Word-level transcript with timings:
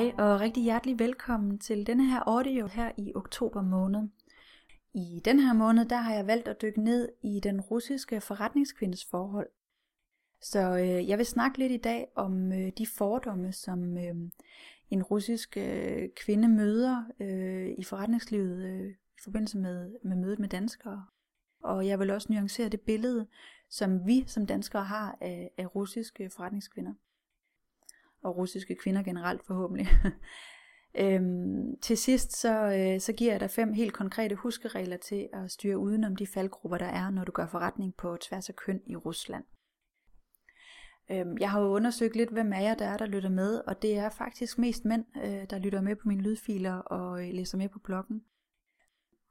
Hej 0.00 0.12
og 0.18 0.40
rigtig 0.40 0.62
hjertelig 0.62 0.98
velkommen 0.98 1.58
til 1.58 1.86
denne 1.86 2.06
her 2.06 2.20
audio 2.26 2.66
her 2.66 2.92
i 2.96 3.12
oktober 3.14 3.62
måned. 3.62 4.08
I 4.94 5.20
den 5.24 5.38
her 5.38 5.52
måned 5.52 5.84
der 5.84 5.96
har 5.96 6.14
jeg 6.14 6.26
valgt 6.26 6.48
at 6.48 6.62
dykke 6.62 6.82
ned 6.82 7.08
i 7.22 7.40
den 7.40 7.60
russiske 7.60 8.20
forretningskvindes 8.20 9.04
forhold. 9.04 9.48
Så 10.40 10.78
øh, 10.78 11.08
jeg 11.08 11.18
vil 11.18 11.26
snakke 11.26 11.58
lidt 11.58 11.72
i 11.72 11.76
dag 11.76 12.08
om 12.14 12.52
øh, 12.52 12.72
de 12.78 12.86
fordomme, 12.86 13.52
som 13.52 13.98
øh, 13.98 14.14
en 14.90 15.02
russisk 15.02 15.56
øh, 15.56 16.08
kvinde 16.16 16.48
møder 16.48 17.04
øh, 17.20 17.68
i 17.78 17.84
forretningslivet 17.84 18.64
øh, 18.64 18.90
i 18.90 19.20
forbindelse 19.24 19.58
med, 19.58 19.94
med 20.04 20.16
mødet 20.16 20.38
med 20.38 20.48
danskere. 20.48 21.06
Og 21.62 21.86
jeg 21.86 21.98
vil 21.98 22.10
også 22.10 22.32
nuancere 22.32 22.68
det 22.68 22.80
billede, 22.80 23.26
som 23.70 24.06
vi 24.06 24.24
som 24.26 24.46
danskere 24.46 24.84
har 24.84 25.18
af, 25.20 25.50
af 25.58 25.74
russiske 25.74 26.30
forretningskvinder 26.30 26.92
og 28.22 28.36
russiske 28.36 28.76
kvinder 28.82 29.02
generelt 29.02 29.46
forhåbentlig. 29.46 29.88
øhm, 31.02 31.80
til 31.82 31.96
sidst 31.96 32.40
så, 32.40 32.54
øh, 32.54 33.00
så 33.00 33.12
giver 33.12 33.32
jeg 33.32 33.40
dig 33.40 33.50
fem 33.50 33.72
helt 33.72 33.92
konkrete 33.92 34.34
huskeregler 34.34 34.96
til 34.96 35.28
at 35.32 35.50
styre 35.50 35.78
udenom 35.78 36.16
de 36.16 36.26
faldgrupper, 36.26 36.78
der 36.78 36.86
er, 36.86 37.10
når 37.10 37.24
du 37.24 37.32
gør 37.32 37.46
forretning 37.46 37.94
på 37.94 38.16
tværs 38.20 38.48
af 38.48 38.56
køn 38.56 38.80
i 38.86 38.96
Rusland. 38.96 39.44
Øhm, 41.10 41.38
jeg 41.40 41.50
har 41.50 41.60
jo 41.60 41.66
undersøgt 41.66 42.16
lidt, 42.16 42.30
hvem 42.30 42.52
af 42.52 42.62
jer 42.62 42.74
der 42.74 42.86
er, 42.86 42.96
der 42.96 43.06
lytter 43.06 43.30
med, 43.30 43.62
og 43.66 43.82
det 43.82 43.96
er 43.96 44.08
faktisk 44.08 44.58
mest 44.58 44.84
mænd, 44.84 45.04
øh, 45.24 45.50
der 45.50 45.58
lytter 45.58 45.80
med 45.80 45.96
på 45.96 46.08
mine 46.08 46.22
lydfiler 46.22 46.74
og 46.74 47.28
øh, 47.28 47.34
læser 47.34 47.58
med 47.58 47.68
på 47.68 47.78
bloggen 47.78 48.22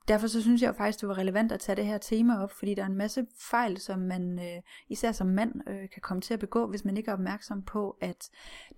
derfor 0.09 0.27
så 0.27 0.41
synes 0.41 0.61
jeg 0.61 0.75
faktisk, 0.75 1.01
det 1.01 1.09
var 1.09 1.17
relevant 1.17 1.51
at 1.51 1.59
tage 1.59 1.75
det 1.75 1.85
her 1.85 1.97
tema 1.97 2.43
op, 2.43 2.51
fordi 2.51 2.73
der 2.73 2.81
er 2.81 2.87
en 2.87 2.97
masse 2.97 3.27
fejl, 3.37 3.77
som 3.77 3.99
man 3.99 4.39
øh, 4.39 4.61
især 4.89 5.11
som 5.11 5.27
mand 5.27 5.69
øh, 5.69 5.89
kan 5.89 6.01
komme 6.01 6.21
til 6.21 6.33
at 6.33 6.39
begå, 6.39 6.67
hvis 6.67 6.85
man 6.85 6.97
ikke 6.97 7.09
er 7.09 7.13
opmærksom 7.13 7.63
på, 7.63 7.97
at 8.01 8.29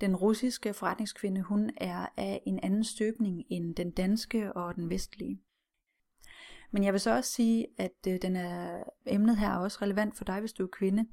den 0.02 0.16
russiske 0.16 0.74
forretningskvinde, 0.74 1.42
hun 1.42 1.70
er 1.78 2.06
af 2.18 2.42
en 2.46 2.60
anden 2.64 2.84
støbning 2.84 3.44
end 3.50 3.76
den 3.76 3.92
danske 3.92 4.54
og 4.54 4.76
den 4.76 4.90
vestlige. 4.90 5.42
Men 6.72 6.84
jeg 6.84 6.94
vil 6.94 7.02
så 7.02 7.16
også 7.16 7.32
sige, 7.32 7.68
at 7.78 8.08
øh, 8.08 8.22
den 8.22 8.36
er, 8.36 8.84
emnet 9.06 9.38
her 9.38 9.50
er 9.50 9.58
også 9.58 9.78
relevant 9.82 10.18
for 10.18 10.26
dig, 10.26 10.40
hvis 10.40 10.54
du 10.54 10.64
er 10.64 10.68
kvinde. 10.72 11.06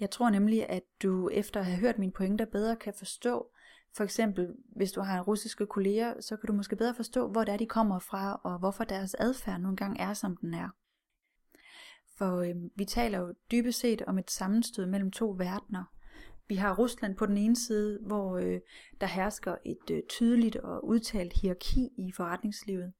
Jeg 0.00 0.10
tror 0.10 0.30
nemlig, 0.30 0.70
at 0.70 0.82
du 1.02 1.28
efter 1.28 1.60
at 1.60 1.66
have 1.66 1.78
hørt 1.78 1.98
mine 1.98 2.12
pointer 2.12 2.44
bedre 2.44 2.76
kan 2.76 2.94
forstå, 2.98 3.46
for 3.96 4.04
eksempel, 4.04 4.54
hvis 4.76 4.92
du 4.92 5.00
har 5.00 5.22
russiske 5.22 5.66
kolleger, 5.66 6.20
så 6.20 6.36
kan 6.36 6.46
du 6.46 6.52
måske 6.52 6.76
bedre 6.76 6.94
forstå, 6.94 7.28
hvor 7.28 7.44
det 7.44 7.52
er, 7.52 7.56
de 7.56 7.66
kommer 7.66 7.98
fra, 7.98 8.40
og 8.44 8.58
hvorfor 8.58 8.84
deres 8.84 9.14
adfærd 9.14 9.60
nogle 9.60 9.76
gange 9.76 10.00
er, 10.00 10.14
som 10.14 10.36
den 10.36 10.54
er. 10.54 10.68
For 12.18 12.36
øh, 12.36 12.54
vi 12.76 12.84
taler 12.84 13.18
jo 13.18 13.34
dybest 13.50 13.80
set 13.80 14.02
om 14.02 14.18
et 14.18 14.30
sammenstød 14.30 14.86
mellem 14.86 15.10
to 15.10 15.34
verdener. 15.38 15.84
Vi 16.48 16.54
har 16.54 16.74
Rusland 16.74 17.16
på 17.16 17.26
den 17.26 17.36
ene 17.36 17.56
side, 17.56 17.98
hvor 18.06 18.36
øh, 18.36 18.60
der 19.00 19.06
hersker 19.06 19.56
et 19.64 19.90
øh, 19.90 20.02
tydeligt 20.08 20.56
og 20.56 20.84
udtalt 20.84 21.32
hierarki 21.40 21.88
i 21.98 22.12
forretningslivet. 22.12 22.92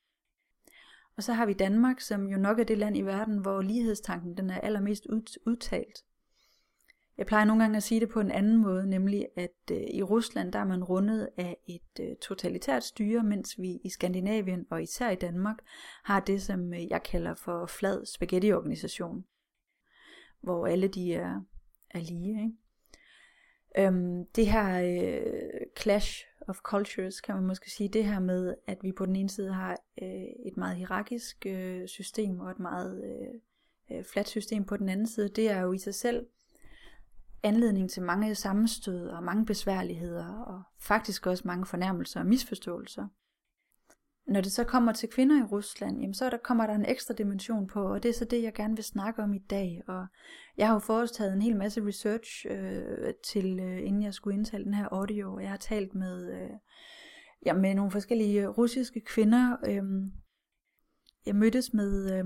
Og 1.17 1.23
så 1.23 1.33
har 1.33 1.47
vi 1.47 1.53
Danmark, 1.53 2.01
som 2.01 2.27
jo 2.27 2.39
nok 2.39 2.59
er 2.59 2.65
det 2.65 2.79
land 2.79 2.97
i 2.97 3.03
verden, 3.03 3.39
hvor 3.39 3.63
lighedstanken 3.63 4.37
den 4.37 4.51
er 4.51 4.61
allermest 4.61 5.07
udtalt. 5.47 6.05
Jeg 7.19 7.27
plejer 7.27 7.45
nogle 7.45 7.63
gange 7.63 7.77
at 7.77 7.83
sige 7.83 8.01
det 8.01 8.09
på 8.09 8.21
en 8.21 8.31
anden 8.31 8.57
måde, 8.57 8.87
nemlig 8.87 9.27
at 9.37 9.71
øh, 9.73 9.83
i 9.95 10.03
Rusland 10.03 10.53
der 10.53 10.59
er 10.59 10.65
man 10.65 10.85
rundet 10.85 11.29
af 11.37 11.57
et 11.67 12.01
øh, 12.01 12.17
totalitært 12.17 12.85
styre, 12.85 13.23
mens 13.23 13.59
vi 13.59 13.81
i 13.85 13.91
Skandinavien 13.91 14.67
og 14.71 14.83
især 14.83 15.11
i 15.11 15.15
Danmark 15.15 15.57
har 16.05 16.21
det, 16.21 16.43
som 16.43 16.75
øh, 16.75 16.89
jeg 16.89 17.03
kalder 17.03 17.35
for 17.35 17.67
flad 17.67 18.07
spaghetti-organisation, 18.07 19.25
hvor 20.41 20.67
alle 20.67 20.89
de 20.89 21.15
er, 21.15 21.41
er 21.91 22.01
lige. 22.01 22.43
Ikke? 22.43 23.87
Øhm, 23.87 24.27
det 24.37 24.47
her 24.47 24.83
øh, 24.83 25.61
clash 25.81 26.25
of 26.49 26.57
cultures, 26.57 27.21
kan 27.21 27.35
man 27.35 27.47
måske 27.47 27.71
sige, 27.71 27.89
det 27.89 28.05
her 28.05 28.21
med, 28.21 28.55
at 28.67 28.79
vi 28.83 28.93
på 28.93 29.07
den 29.07 29.17
ene 29.17 29.31
side 29.31 29.53
har 29.53 29.77
øh, 30.03 30.47
et 30.47 30.57
meget 30.57 30.77
hierarkisk 30.77 31.47
øh, 31.47 31.89
system 31.89 32.41
og 32.41 32.51
et 32.51 32.59
meget 32.59 33.05
øh, 33.05 33.99
øh 33.99 34.05
fladt 34.05 34.29
system 34.29 34.65
på 34.65 34.77
den 34.77 34.89
anden 34.89 35.07
side, 35.07 35.29
det 35.29 35.51
er 35.51 35.61
jo 35.61 35.73
i 35.73 35.79
sig 35.79 35.95
selv 35.95 36.27
anledning 37.43 37.91
til 37.91 38.03
mange 38.03 38.35
sammenstød 38.35 39.09
og 39.09 39.23
mange 39.23 39.47
besværligheder, 39.47 40.27
og 40.27 40.63
faktisk 40.81 41.27
også 41.27 41.43
mange 41.47 41.67
fornærmelser 41.67 42.21
og 42.21 42.27
misforståelser. 42.27 43.09
Når 44.27 44.41
det 44.41 44.53
så 44.53 44.65
kommer 44.65 44.93
til 44.93 45.09
kvinder 45.09 45.41
i 45.41 45.47
Rusland, 45.47 46.01
jamen 46.01 46.15
så 46.15 46.31
der 46.31 46.37
kommer 46.37 46.67
der 46.67 46.75
en 46.75 46.85
ekstra 46.89 47.15
dimension 47.15 47.67
på, 47.67 47.95
og 47.95 48.03
det 48.03 48.09
er 48.09 48.13
så 48.13 48.25
det, 48.25 48.43
jeg 48.43 48.55
gerne 48.55 48.75
vil 48.75 48.85
snakke 48.85 49.23
om 49.23 49.35
i 49.35 49.39
dag. 49.39 49.83
Og 49.87 50.07
jeg 50.57 50.67
har 50.67 50.75
jo 50.75 50.79
foretaget 50.79 51.33
en 51.33 51.43
hel 51.43 51.57
masse 51.57 51.87
research 51.87 52.47
øh, 52.51 53.15
til, 53.33 53.61
øh, 53.61 53.87
inden 53.87 54.03
jeg 54.03 54.15
skulle 54.15 54.37
indtale 54.37 54.65
den 54.65 54.75
her 54.75 54.89
audio, 54.91 55.35
og 55.35 55.43
jeg 55.43 55.51
har 55.51 55.57
talt 55.57 55.95
med, 55.95 56.33
øh, 56.33 56.51
ja, 57.47 57.53
med 57.53 57.75
nogle 57.75 57.91
forskellige 57.91 58.47
russiske 58.47 59.01
kvinder. 59.01 59.57
Øh, 59.69 59.83
jeg 61.27 61.37
mødtes 61.37 61.73
med 61.75 62.19
øh, 62.19 62.25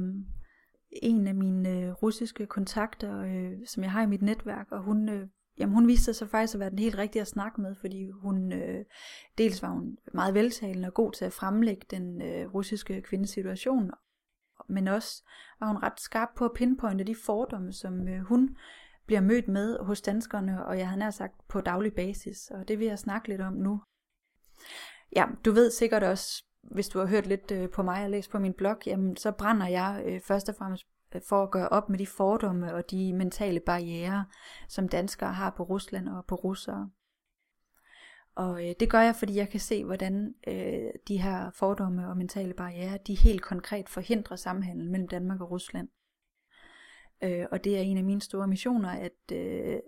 en 0.92 1.26
af 1.26 1.34
mine 1.34 1.70
øh, 1.70 1.92
russiske 1.92 2.46
kontakter, 2.46 3.20
øh, 3.20 3.66
som 3.66 3.82
jeg 3.82 3.92
har 3.92 4.02
i 4.02 4.06
mit 4.06 4.22
netværk, 4.22 4.66
og 4.70 4.82
hun, 4.82 5.08
øh, 5.08 5.28
jamen 5.58 5.74
hun 5.74 5.86
viste 5.86 6.04
sig 6.04 6.16
så 6.16 6.26
faktisk 6.26 6.54
at 6.54 6.60
være 6.60 6.70
den 6.70 6.78
helt 6.78 6.98
rigtige 6.98 7.22
at 7.22 7.28
snakke 7.28 7.60
med, 7.60 7.74
fordi 7.80 8.10
hun 8.10 8.52
øh, 8.52 8.84
dels 9.38 9.62
var 9.62 9.68
hun 9.68 9.98
meget 10.14 10.34
veltalende 10.34 10.88
og 10.88 10.94
god 10.94 11.12
til 11.12 11.24
at 11.24 11.32
fremlægge 11.32 11.86
den 11.90 12.22
øh, 12.22 12.54
russiske 12.54 13.02
kvindes 13.02 13.30
situation, 13.30 13.90
men 14.68 14.88
også 14.88 15.22
var 15.60 15.66
hun 15.66 15.82
ret 15.82 16.00
skarp 16.00 16.28
på 16.36 16.44
at 16.44 16.52
pinpointe 16.54 17.04
de 17.04 17.16
fordomme, 17.24 17.72
som 17.72 18.08
øh, 18.08 18.20
hun 18.20 18.56
bliver 19.06 19.20
mødt 19.20 19.48
med 19.48 19.78
hos 19.78 20.02
danskerne, 20.02 20.64
og 20.66 20.78
jeg 20.78 20.88
har 20.88 20.96
nær 20.96 21.10
sagt 21.10 21.48
på 21.48 21.60
daglig 21.60 21.94
basis, 21.94 22.50
og 22.50 22.68
det 22.68 22.78
vil 22.78 22.86
jeg 22.86 22.98
snakke 22.98 23.28
lidt 23.28 23.40
om 23.40 23.52
nu. 23.52 23.82
Ja, 25.16 25.26
du 25.44 25.52
ved 25.52 25.70
sikkert 25.70 26.02
også, 26.02 26.44
hvis 26.62 26.88
du 26.88 26.98
har 26.98 27.06
hørt 27.06 27.26
lidt 27.26 27.50
øh, 27.50 27.70
på 27.70 27.82
mig 27.82 28.04
og 28.04 28.10
læst 28.10 28.30
på 28.30 28.38
min 28.38 28.52
blog, 28.52 28.76
jamen, 28.86 29.16
så 29.16 29.32
brænder 29.32 29.66
jeg 29.66 30.02
øh, 30.06 30.20
først 30.20 30.48
og 30.48 30.54
fremmest 30.54 30.86
øh, 31.14 31.20
for 31.28 31.42
at 31.42 31.50
gøre 31.50 31.68
op 31.68 31.88
med 31.88 31.98
de 31.98 32.06
fordomme 32.06 32.74
og 32.74 32.90
de 32.90 33.12
mentale 33.12 33.60
barriere, 33.60 34.24
som 34.68 34.88
danskere 34.88 35.32
har 35.32 35.50
på 35.50 35.62
Rusland 35.62 36.08
og 36.08 36.24
på 36.26 36.34
russere. 36.34 36.90
Og 38.34 38.68
øh, 38.68 38.74
det 38.80 38.90
gør 38.90 39.00
jeg, 39.00 39.16
fordi 39.16 39.36
jeg 39.36 39.48
kan 39.48 39.60
se, 39.60 39.84
hvordan 39.84 40.34
øh, 40.48 40.90
de 41.08 41.22
her 41.22 41.50
fordomme 41.50 42.08
og 42.08 42.16
mentale 42.16 42.54
barriere, 42.54 42.98
de 43.06 43.14
helt 43.14 43.42
konkret 43.42 43.88
forhindrer 43.88 44.36
samhandel 44.36 44.90
mellem 44.90 45.08
Danmark 45.08 45.40
og 45.40 45.50
Rusland. 45.50 45.88
Øh, 47.24 47.46
og 47.50 47.64
det 47.64 47.78
er 47.78 47.80
en 47.80 47.96
af 47.96 48.04
mine 48.04 48.22
store 48.22 48.46
missioner, 48.46 48.88
at, 48.90 49.32
øh, 49.32 49.74
at 49.74 49.82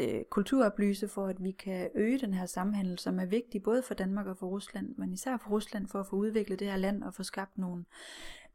øh, 0.00 0.24
kulturoplyse 0.30 1.08
for, 1.08 1.26
at 1.26 1.42
vi 1.42 1.50
kan 1.50 1.90
øge 1.94 2.18
den 2.18 2.34
her 2.34 2.46
samhandel, 2.46 2.98
som 2.98 3.20
er 3.20 3.26
vigtig 3.26 3.62
både 3.62 3.82
for 3.82 3.94
Danmark 3.94 4.26
og 4.26 4.36
for 4.36 4.46
Rusland, 4.46 4.94
men 4.96 5.12
især 5.12 5.36
for 5.36 5.50
Rusland 5.50 5.88
for 5.88 6.00
at 6.00 6.06
få 6.06 6.16
udviklet 6.16 6.60
det 6.60 6.70
her 6.70 6.76
land 6.76 7.02
og 7.02 7.14
få 7.14 7.22
skabt 7.22 7.58
nogle 7.58 7.84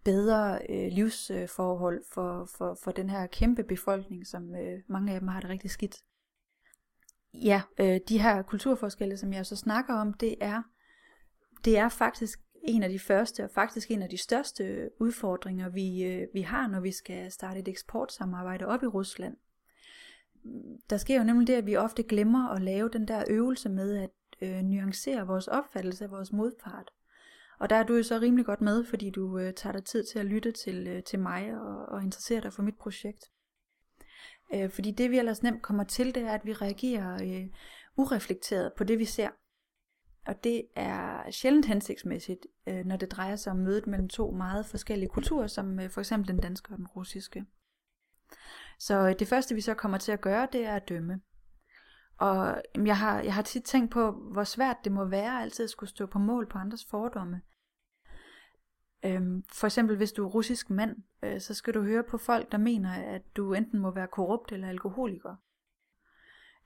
bedre 0.03 0.59
øh, 0.69 0.91
livsforhold 0.91 2.03
for, 2.13 2.45
for, 2.57 2.77
for 2.83 2.91
den 2.91 3.09
her 3.09 3.27
kæmpe 3.27 3.63
befolkning, 3.63 4.27
som 4.27 4.55
øh, 4.55 4.81
mange 4.87 5.13
af 5.13 5.19
dem 5.19 5.27
har 5.27 5.39
det 5.39 5.49
rigtig 5.49 5.71
skidt. 5.71 6.03
Ja, 7.33 7.61
øh, 7.79 7.99
de 8.09 8.21
her 8.21 8.41
kulturforskelle, 8.41 9.17
som 9.17 9.33
jeg 9.33 9.45
så 9.45 9.55
snakker 9.55 9.93
om, 9.93 10.13
det 10.13 10.35
er, 10.41 10.61
det 11.65 11.77
er 11.77 11.89
faktisk 11.89 12.39
en 12.63 12.83
af 12.83 12.89
de 12.89 12.99
første 12.99 13.43
og 13.43 13.49
faktisk 13.51 13.91
en 13.91 14.01
af 14.01 14.09
de 14.09 14.17
største 14.17 14.89
udfordringer, 14.99 15.69
vi, 15.69 16.03
øh, 16.03 16.27
vi 16.33 16.41
har, 16.41 16.67
når 16.67 16.79
vi 16.79 16.91
skal 16.91 17.31
starte 17.31 17.59
et 17.59 17.67
eksportsamarbejde 17.67 18.65
op 18.65 18.83
i 18.83 18.87
Rusland 18.87 19.37
der 20.89 20.97
sker 20.97 21.17
jo 21.17 21.23
nemlig 21.23 21.47
det, 21.47 21.53
at 21.53 21.65
vi 21.65 21.75
ofte 21.75 22.03
glemmer 22.03 22.49
at 22.49 22.61
lave 22.61 22.89
den 22.89 23.07
der 23.07 23.23
øvelse 23.29 23.69
med 23.69 23.97
at 23.97 24.09
øh, 24.41 24.61
nuancere 24.61 25.27
vores 25.27 25.47
opfattelse 25.47 26.03
af 26.03 26.11
vores 26.11 26.31
modpart. 26.31 26.91
Og 27.59 27.69
der 27.69 27.75
er 27.75 27.83
du 27.83 27.95
jo 27.95 28.03
så 28.03 28.19
rimelig 28.19 28.45
godt 28.45 28.61
med, 28.61 28.85
fordi 28.85 29.09
du 29.09 29.37
øh, 29.37 29.53
tager 29.53 29.73
dig 29.73 29.85
tid 29.85 30.03
til 30.03 30.19
at 30.19 30.25
lytte 30.25 30.51
til, 30.51 30.87
øh, 30.87 31.03
til 31.03 31.19
mig 31.19 31.53
og, 31.61 31.85
og 31.85 32.03
interessere 32.03 32.41
dig 32.41 32.53
for 32.53 32.63
mit 32.63 32.77
projekt. 32.77 33.31
Øh, 34.53 34.69
fordi 34.69 34.91
det 34.91 35.11
vi 35.11 35.17
ellers 35.17 35.43
nemt 35.43 35.61
kommer 35.61 35.83
til, 35.83 36.15
det 36.15 36.23
er, 36.23 36.31
at 36.31 36.45
vi 36.45 36.53
reagerer 36.53 37.13
øh, 37.23 37.47
ureflekteret 37.97 38.73
på 38.77 38.83
det 38.83 38.99
vi 38.99 39.05
ser. 39.05 39.29
Og 40.25 40.43
det 40.43 40.63
er 40.75 41.31
sjældent 41.31 41.65
hensigtsmæssigt, 41.65 42.47
øh, 42.67 42.85
når 42.85 42.97
det 42.97 43.11
drejer 43.11 43.35
sig 43.35 43.51
om 43.51 43.57
mødet 43.57 43.87
mellem 43.87 44.09
to 44.09 44.31
meget 44.31 44.65
forskellige 44.65 45.09
kulturer, 45.09 45.47
som 45.47 45.79
øh, 45.79 45.89
for 45.89 46.01
eksempel 46.01 46.27
den 46.27 46.39
danske 46.39 46.71
og 46.71 46.77
den 46.77 46.87
russiske. 46.87 47.45
Så 48.87 49.07
øh, 49.07 49.15
det 49.19 49.27
første 49.27 49.55
vi 49.55 49.61
så 49.61 49.73
kommer 49.73 49.97
til 49.97 50.11
at 50.11 50.21
gøre, 50.21 50.47
det 50.51 50.65
er 50.65 50.75
at 50.75 50.89
dømme. 50.89 51.21
Og 52.17 52.61
jeg 52.85 52.97
har, 52.97 53.21
jeg 53.21 53.33
har 53.33 53.41
tit 53.41 53.63
tænkt 53.63 53.91
på, 53.91 54.11
hvor 54.11 54.43
svært 54.43 54.77
det 54.83 54.91
må 54.91 55.05
være 55.05 55.41
altid 55.41 55.63
at 55.63 55.69
skulle 55.69 55.89
stå 55.89 56.05
på 56.05 56.19
mål 56.19 56.49
på 56.49 56.57
andres 56.57 56.85
fordomme. 56.89 57.41
Øhm, 59.05 59.43
for 59.53 59.67
eksempel 59.67 59.97
hvis 59.97 60.11
du 60.11 60.25
er 60.25 60.29
russisk 60.29 60.69
mand, 60.69 60.95
øh, 61.23 61.41
så 61.41 61.53
skal 61.53 61.73
du 61.73 61.81
høre 61.81 62.03
på 62.03 62.17
folk, 62.17 62.51
der 62.51 62.57
mener, 62.57 62.91
at 62.91 63.21
du 63.37 63.53
enten 63.53 63.79
må 63.79 63.91
være 63.91 64.07
korrupt 64.07 64.51
eller 64.51 64.69
alkoholiker. 64.69 65.35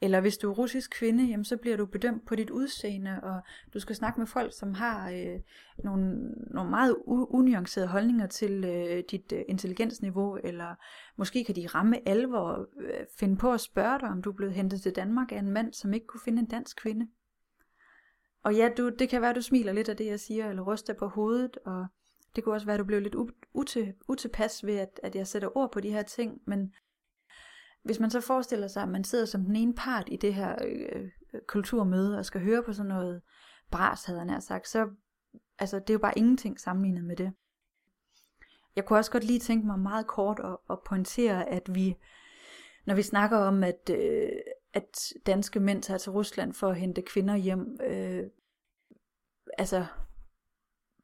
Eller 0.01 0.21
hvis 0.21 0.37
du 0.37 0.49
er 0.49 0.55
russisk 0.55 0.91
kvinde, 0.91 1.23
jamen, 1.23 1.43
så 1.43 1.57
bliver 1.57 1.77
du 1.77 1.85
bedømt 1.85 2.25
på 2.25 2.35
dit 2.35 2.49
udseende, 2.49 3.19
og 3.23 3.41
du 3.73 3.79
skal 3.79 3.95
snakke 3.95 4.19
med 4.19 4.27
folk, 4.27 4.53
som 4.53 4.73
har 4.73 5.09
øh, 5.09 5.39
nogle, 5.83 6.29
nogle 6.29 6.69
meget 6.69 6.95
unuancerede 7.07 7.89
holdninger 7.89 8.27
til 8.27 8.65
øh, 8.65 9.03
dit 9.11 9.31
øh, 9.31 9.41
intelligensniveau, 9.47 10.37
eller 10.43 10.75
måske 11.17 11.43
kan 11.43 11.55
de 11.55 11.67
ramme 11.67 12.09
alvor, 12.09 12.67
øh, 12.79 13.05
finde 13.19 13.37
på 13.37 13.51
at 13.51 13.61
spørge 13.61 13.99
dig, 13.99 14.09
om 14.09 14.21
du 14.21 14.29
er 14.29 14.35
blevet 14.35 14.53
hentet 14.53 14.81
til 14.81 14.95
Danmark 14.95 15.31
af 15.31 15.37
en 15.37 15.51
mand, 15.51 15.73
som 15.73 15.93
ikke 15.93 16.07
kunne 16.07 16.21
finde 16.25 16.39
en 16.39 16.47
dansk 16.47 16.77
kvinde. 16.77 17.07
og 18.43 18.55
ja, 18.55 18.69
du, 18.77 18.89
det 18.89 19.09
kan 19.09 19.21
være, 19.21 19.33
du 19.33 19.41
smiler 19.41 19.73
lidt 19.73 19.89
af 19.89 19.97
det, 19.97 20.05
jeg 20.05 20.19
siger, 20.19 20.49
eller 20.49 20.63
ryster 20.63 20.93
på 20.93 21.07
hovedet, 21.07 21.57
og 21.65 21.87
det 22.35 22.43
kunne 22.43 22.55
også 22.55 22.65
være, 22.65 22.73
at 22.73 22.79
du 22.79 22.85
blev 22.85 23.01
lidt 23.01 23.15
ute, 23.53 23.93
utilpas 24.07 24.65
ved, 24.65 24.75
at, 24.75 24.99
at 25.03 25.15
jeg 25.15 25.27
sætter 25.27 25.57
ord 25.57 25.71
på 25.71 25.79
de 25.79 25.91
her 25.91 26.01
ting, 26.01 26.41
men 26.45 26.73
hvis 27.87 27.99
man 27.99 28.09
så 28.09 28.21
forestiller 28.21 28.67
sig, 28.67 28.83
at 28.83 28.89
man 28.89 29.03
sidder 29.03 29.25
som 29.25 29.45
den 29.45 29.55
ene 29.55 29.73
part 29.73 30.09
i 30.11 30.15
det 30.15 30.33
her 30.33 30.55
øh, 30.65 31.01
øh 31.33 31.41
kulturmøde, 31.47 32.17
og 32.17 32.25
skal 32.25 32.41
høre 32.41 32.63
på 32.63 32.73
sådan 32.73 32.89
noget 32.89 33.21
bras, 33.71 34.05
havde 34.05 34.19
han 34.19 34.41
sagt, 34.41 34.67
så 34.67 34.89
altså, 35.59 35.79
det 35.79 35.89
er 35.89 35.93
jo 35.93 35.99
bare 35.99 36.17
ingenting 36.17 36.59
sammenlignet 36.59 37.03
med 37.03 37.15
det. 37.15 37.33
Jeg 38.75 38.85
kunne 38.85 38.99
også 38.99 39.11
godt 39.11 39.23
lige 39.23 39.39
tænke 39.39 39.67
mig 39.67 39.79
meget 39.79 40.07
kort 40.07 40.39
at, 40.43 40.57
at 40.69 40.77
pointere, 40.85 41.49
at 41.49 41.75
vi, 41.75 41.95
når 42.85 42.95
vi 42.95 43.01
snakker 43.01 43.37
om, 43.37 43.63
at, 43.63 43.89
øh, 43.91 44.29
at 44.73 45.13
danske 45.25 45.59
mænd 45.59 45.83
tager 45.83 45.97
til 45.97 46.11
Rusland 46.11 46.53
for 46.53 46.69
at 46.69 46.79
hente 46.79 47.01
kvinder 47.01 47.35
hjem, 47.35 47.79
øh, 47.83 48.23
altså 49.57 49.85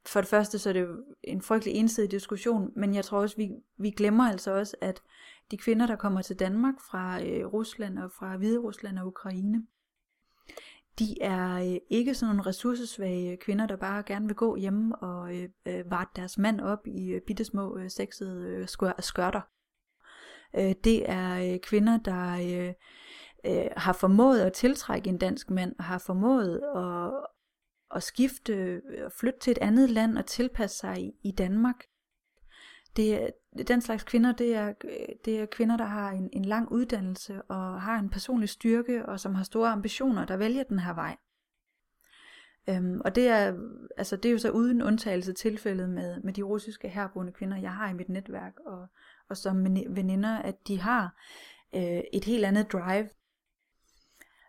for 0.05 0.21
det 0.21 0.29
første 0.29 0.59
så 0.59 0.69
er 0.69 0.73
det 0.73 0.81
jo 0.81 1.03
en 1.23 1.41
frygtelig 1.41 1.75
ensidig 1.75 2.11
diskussion, 2.11 2.71
men 2.75 2.95
jeg 2.95 3.05
tror 3.05 3.19
også, 3.19 3.35
vi, 3.35 3.51
vi 3.77 3.89
glemmer 3.89 4.23
altså 4.23 4.51
også, 4.51 4.75
at 4.81 5.01
de 5.53 5.57
kvinder, 5.57 5.87
der 5.87 5.95
kommer 5.95 6.21
til 6.21 6.39
Danmark 6.39 6.75
fra 6.79 7.23
øh, 7.23 7.45
Rusland 7.45 7.99
og 7.99 8.11
fra 8.11 8.37
Hvide 8.37 8.59
Rusland 8.59 8.99
og 8.99 9.07
Ukraine, 9.07 9.63
de 10.99 11.21
er 11.21 11.55
øh, 11.55 11.77
ikke 11.89 12.15
sådan 12.15 12.35
nogle 12.35 12.49
ressourcesvage 12.49 13.37
kvinder, 13.37 13.67
der 13.67 13.75
bare 13.75 14.03
gerne 14.03 14.25
vil 14.25 14.35
gå 14.35 14.55
hjemme 14.55 14.95
og 14.95 15.35
øh, 15.35 15.49
øh, 15.65 15.91
varte 15.91 16.11
deres 16.15 16.37
mand 16.37 16.61
op 16.61 16.87
i 16.87 17.09
øh, 17.09 17.21
bittesmå 17.27 17.77
øh, 17.77 17.89
sexede 17.89 18.47
øh, 18.47 18.67
skørter. 18.99 19.41
Øh, 20.55 20.75
det 20.83 21.09
er 21.09 21.53
øh, 21.53 21.59
kvinder, 21.59 21.97
der 21.97 22.33
øh, 22.33 22.73
øh, 23.45 23.69
har 23.77 23.93
formået 23.93 24.39
at 24.39 24.53
tiltrække 24.53 25.09
en 25.09 25.17
dansk 25.17 25.49
mand, 25.49 25.75
og 25.79 25.83
har 25.83 25.97
formået 25.97 26.61
at, 26.75 27.27
at 27.95 28.03
skifte 28.03 28.81
og 29.05 29.11
flytte 29.19 29.39
til 29.39 29.51
et 29.51 29.57
andet 29.57 29.89
land 29.89 30.17
og 30.17 30.25
tilpasse 30.25 30.77
sig 30.77 31.03
i, 31.03 31.11
i 31.23 31.31
Danmark. 31.31 31.83
Det 32.95 33.23
er, 33.23 33.29
den 33.67 33.81
slags 33.81 34.03
kvinder, 34.03 34.31
det 34.31 34.55
er, 34.55 34.73
det 35.25 35.39
er 35.39 35.45
kvinder, 35.45 35.77
der 35.77 35.85
har 35.85 36.11
en, 36.11 36.29
en 36.33 36.45
lang 36.45 36.71
uddannelse 36.71 37.41
og 37.41 37.81
har 37.81 37.99
en 37.99 38.09
personlig 38.09 38.49
styrke 38.49 39.05
og 39.05 39.19
som 39.19 39.35
har 39.35 39.43
store 39.43 39.69
ambitioner, 39.69 40.25
der 40.25 40.37
vælger 40.37 40.63
den 40.63 40.79
her 40.79 40.93
vej. 40.93 41.17
Øhm, 42.69 43.01
og 43.05 43.15
det 43.15 43.27
er, 43.27 43.57
altså 43.97 44.15
det 44.15 44.29
er 44.29 44.31
jo 44.31 44.37
så 44.37 44.51
uden 44.51 44.81
undtagelse 44.81 45.33
tilfældet 45.33 45.89
med, 45.89 46.21
med 46.23 46.33
de 46.33 46.41
russiske 46.41 46.89
herboende 46.89 47.31
kvinder, 47.31 47.57
jeg 47.57 47.73
har 47.73 47.89
i 47.89 47.93
mit 47.93 48.09
netværk, 48.09 48.53
og, 48.65 48.87
og 49.29 49.37
som 49.37 49.65
veninder, 49.89 50.37
at 50.37 50.67
de 50.67 50.79
har 50.79 51.15
øh, 51.75 52.01
et 52.13 52.25
helt 52.25 52.45
andet 52.45 52.71
drive. 52.71 53.09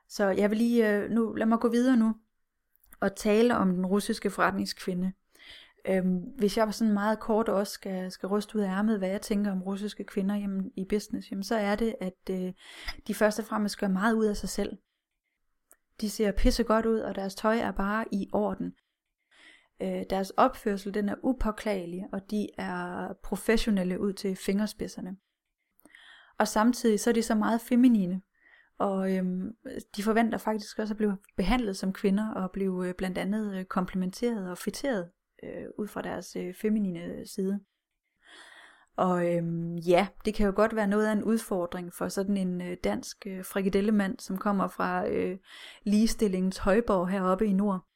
Så 0.08 0.29
jeg 0.29 0.50
vil 0.50 0.58
lige, 0.58 0.90
øh, 0.90 1.11
nu 1.11 1.32
lad 1.32 1.47
mig 1.47 1.58
gå 1.58 1.69
videre 1.69 1.97
nu, 1.97 2.17
og 3.00 3.17
tale 3.17 3.56
om 3.56 3.75
den 3.75 3.87
russiske 3.87 4.31
forretningskvinde. 4.31 5.12
Øhm, 5.89 6.19
hvis 6.19 6.57
jeg 6.57 6.75
sådan 6.75 6.95
meget 6.95 7.21
kort 7.21 7.49
også 7.49 7.73
skal, 7.73 8.11
skal 8.11 8.27
ryste 8.27 8.57
ud 8.57 8.63
af 8.63 8.69
ærmet, 8.69 8.99
hvad 8.99 9.09
jeg 9.09 9.21
tænker 9.21 9.53
om 9.53 9.63
russiske 9.63 10.05
kvinder 10.05 10.37
hjemme 10.37 10.71
i 10.77 10.85
business, 10.89 11.31
jamen, 11.31 11.43
så 11.43 11.55
er 11.55 11.77
det, 11.77 11.95
at 12.01 12.31
øh, 12.31 12.53
de 13.07 13.15
først 13.15 13.39
og 13.39 13.45
fremmest 13.45 13.79
gør 13.79 13.89
meget 13.89 14.15
ud 14.15 14.25
af 14.25 14.37
sig 14.37 14.49
selv. 14.49 14.79
De 16.01 16.11
ser 16.11 16.33
pisse 16.33 16.65
godt 16.65 16.87
ud, 16.87 16.99
og 16.99 17.15
deres 17.15 17.35
tøj 17.35 17.59
er 17.59 17.71
bare 17.71 18.05
i 18.13 18.29
orden. 18.33 18.75
Øh, 19.83 20.03
deres 20.11 20.31
opførsel, 20.31 20.95
den 20.95 21.09
er 21.09 21.15
upåklagelig, 21.23 22.05
og 22.13 22.31
de 22.31 22.49
er 22.59 23.09
professionelle 23.23 24.01
ud 24.01 24.13
til 24.13 24.37
fingerspidserne. 24.37 25.17
Og 26.39 26.49
samtidig 26.49 27.01
så 27.01 27.11
er 27.11 27.15
de 27.15 27.23
så 27.23 27.35
meget 27.35 27.61
feminine, 27.61 28.23
og 28.79 29.17
øhm, 29.17 29.57
de 29.97 30.03
forventer 30.03 30.39
faktisk 30.39 30.79
også 30.79 30.95
at 30.95 30.99
blive 30.99 31.17
behandlet 31.37 31.77
som 31.77 31.93
kvinder, 31.93 32.35
og 32.35 32.51
blive 32.51 32.89
øh, 32.89 32.95
blandt 32.95 33.19
andet 33.19 33.55
øh, 33.55 33.65
komplimenteret 33.65 34.51
og 34.51 34.59
fitteret 34.59 35.11
øh, 35.44 35.67
ud 35.79 35.88
fra 35.88 36.02
deres 36.02 36.37
øh, 36.37 36.55
feminine 36.55 37.26
side. 37.26 37.61
Og 38.96 39.35
øhm, 39.35 39.76
ja, 39.76 40.06
det 40.25 40.35
kan 40.35 40.46
jo 40.46 40.52
godt 40.56 40.76
være 40.76 40.87
noget 40.87 41.06
af 41.06 41.12
en 41.12 41.25
udfordring 41.25 41.93
for 41.93 42.08
sådan 42.08 42.37
en 42.37 42.61
øh, 42.61 42.76
dansk 42.85 43.26
øh, 43.26 43.44
frikadellemand, 43.44 44.19
som 44.19 44.38
kommer 44.38 44.69
fra 44.69 45.08
øh, 45.08 45.38
ligestillingens 45.82 46.58
højborg 46.58 47.08
heroppe 47.08 47.46
i 47.46 47.52
nord. 47.52 47.87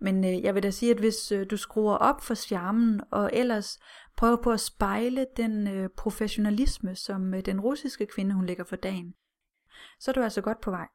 Men 0.00 0.24
øh, 0.24 0.42
jeg 0.42 0.54
vil 0.54 0.62
da 0.62 0.70
sige, 0.70 0.92
at 0.92 0.98
hvis 0.98 1.32
øh, 1.32 1.46
du 1.50 1.56
skruer 1.56 1.94
op 1.94 2.20
for 2.20 2.34
charmen, 2.34 3.00
og 3.10 3.30
ellers 3.32 3.78
prøver 4.16 4.36
på 4.42 4.52
at 4.52 4.60
spejle 4.60 5.26
den 5.36 5.68
øh, 5.68 5.88
professionalisme, 5.96 6.94
som 6.94 7.34
øh, 7.34 7.40
den 7.40 7.60
russiske 7.60 8.06
kvinde, 8.06 8.34
hun 8.34 8.46
lægger 8.46 8.64
for 8.64 8.76
dagen, 8.76 9.14
så 10.00 10.10
er 10.10 10.12
du 10.12 10.22
altså 10.22 10.40
godt 10.40 10.60
på 10.60 10.70
vej. 10.70 10.86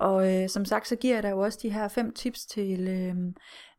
Og 0.00 0.42
øh, 0.42 0.48
som 0.48 0.64
sagt, 0.64 0.88
så 0.88 0.96
giver 0.96 1.14
jeg 1.14 1.22
dig 1.22 1.30
jo 1.30 1.40
også 1.40 1.58
de 1.62 1.72
her 1.72 1.88
fem 1.88 2.12
tips 2.12 2.46
til, 2.46 2.88
øh, 2.88 3.14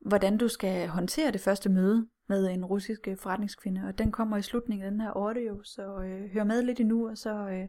hvordan 0.06 0.38
du 0.38 0.48
skal 0.48 0.88
håndtere 0.88 1.32
det 1.32 1.42
første 1.42 1.70
møde 1.70 2.08
med 2.30 2.50
en 2.50 2.66
russisk 2.66 3.08
øh, 3.08 3.18
forretningskvinde. 3.18 3.88
Og 3.88 3.98
den 3.98 4.12
kommer 4.12 4.38
i 4.38 4.42
slutningen 4.42 4.86
af 4.86 4.92
den 4.92 5.02
her 5.02 5.12
audio, 5.12 5.64
så 5.64 5.82
øh, 5.82 6.30
hør 6.34 6.44
med 6.44 6.62
lidt 6.62 6.80
endnu, 6.80 7.10
og 7.10 7.18
så 7.18 7.34
øh, 7.34 7.68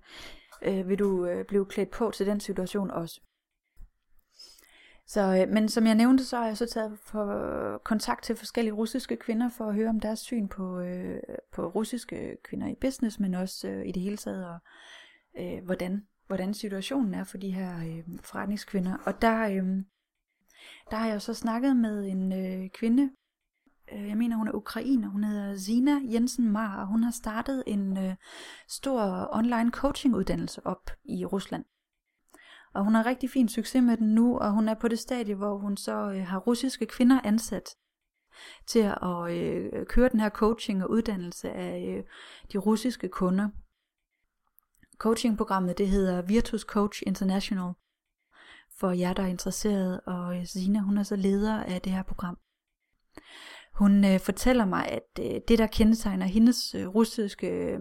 øh, 0.62 0.88
vil 0.88 0.98
du 0.98 1.26
øh, 1.26 1.44
blive 1.44 1.66
klædt 1.66 1.90
på 1.90 2.10
til 2.14 2.26
den 2.26 2.40
situation 2.40 2.90
også. 2.90 3.20
Så, 5.06 5.20
øh, 5.20 5.52
men 5.52 5.68
som 5.68 5.86
jeg 5.86 5.94
nævnte, 5.94 6.24
så 6.24 6.36
har 6.36 6.46
jeg 6.46 6.56
så 6.56 6.66
taget 6.66 6.98
for 6.98 7.78
kontakt 7.84 8.24
til 8.24 8.36
forskellige 8.36 8.74
russiske 8.74 9.16
kvinder 9.16 9.48
for 9.48 9.64
at 9.68 9.74
høre 9.74 9.88
om 9.88 10.00
deres 10.00 10.18
syn 10.18 10.48
på, 10.48 10.80
øh, 10.80 11.20
på 11.52 11.66
russiske 11.66 12.36
kvinder 12.44 12.68
i 12.68 12.74
business, 12.80 13.20
men 13.20 13.34
også 13.34 13.68
øh, 13.68 13.86
i 13.86 13.92
det 13.92 14.02
hele 14.02 14.16
taget, 14.16 14.46
og 14.46 14.58
øh, 15.38 15.64
hvordan 15.64 16.06
hvordan 16.32 16.54
situationen 16.54 17.14
er 17.14 17.24
for 17.24 17.38
de 17.38 17.50
her 17.50 17.78
øh, 17.78 18.18
forretningskvinder. 18.22 18.96
Og 19.06 19.22
der, 19.22 19.46
øh, 19.48 19.84
der 20.90 20.96
har 20.96 21.06
jeg 21.06 21.22
så 21.22 21.34
snakket 21.34 21.76
med 21.76 22.06
en 22.06 22.32
øh, 22.32 22.70
kvinde, 22.70 23.10
øh, 23.92 24.08
jeg 24.08 24.16
mener 24.16 24.36
hun 24.36 24.48
er 24.48 24.52
ukrainer, 24.52 25.08
hun 25.08 25.24
hedder 25.24 25.58
Zina 25.58 26.00
Jensen 26.12 26.52
Mar, 26.52 26.80
og 26.80 26.86
hun 26.86 27.02
har 27.02 27.10
startet 27.10 27.64
en 27.66 27.98
øh, 27.98 28.14
stor 28.68 29.28
online 29.32 29.70
coaching 29.70 30.14
uddannelse 30.14 30.66
op 30.66 30.90
i 31.04 31.24
Rusland. 31.24 31.64
Og 32.74 32.84
hun 32.84 32.94
har 32.94 33.06
rigtig 33.06 33.30
fin 33.30 33.48
succes 33.48 33.82
med 33.82 33.96
den 33.96 34.14
nu, 34.14 34.38
og 34.38 34.52
hun 34.52 34.68
er 34.68 34.74
på 34.74 34.88
det 34.88 34.98
stadie, 34.98 35.34
hvor 35.34 35.58
hun 35.58 35.76
så 35.76 36.12
øh, 36.12 36.26
har 36.26 36.38
russiske 36.38 36.86
kvinder 36.86 37.20
ansat 37.24 37.76
til 38.66 38.92
at 39.02 39.32
øh, 39.32 39.86
køre 39.86 40.08
den 40.08 40.20
her 40.20 40.30
coaching 40.30 40.84
og 40.84 40.90
uddannelse 40.90 41.50
af 41.50 41.96
øh, 41.96 42.04
de 42.52 42.58
russiske 42.58 43.08
kunder. 43.08 43.48
Coachingprogrammet 45.02 45.78
det 45.78 45.88
hedder 45.88 46.22
Virtus 46.22 46.60
Coach 46.60 47.02
International. 47.06 47.72
For 48.78 48.90
jer, 48.90 49.12
der 49.12 49.22
er 49.22 49.26
interesseret, 49.26 50.00
og 50.00 50.46
Sina, 50.46 50.78
hun 50.78 50.98
er 50.98 51.02
så 51.02 51.16
leder 51.16 51.62
af 51.64 51.80
det 51.80 51.92
her 51.92 52.02
program. 52.02 52.38
Hun 53.74 54.04
øh, 54.04 54.20
fortæller 54.20 54.64
mig, 54.64 54.88
at 54.88 55.18
øh, 55.20 55.40
det, 55.48 55.58
der 55.58 55.66
kendetegner 55.66 56.26
hendes 56.26 56.74
øh, 56.74 56.86
russiske 56.86 57.46
øh, 57.48 57.80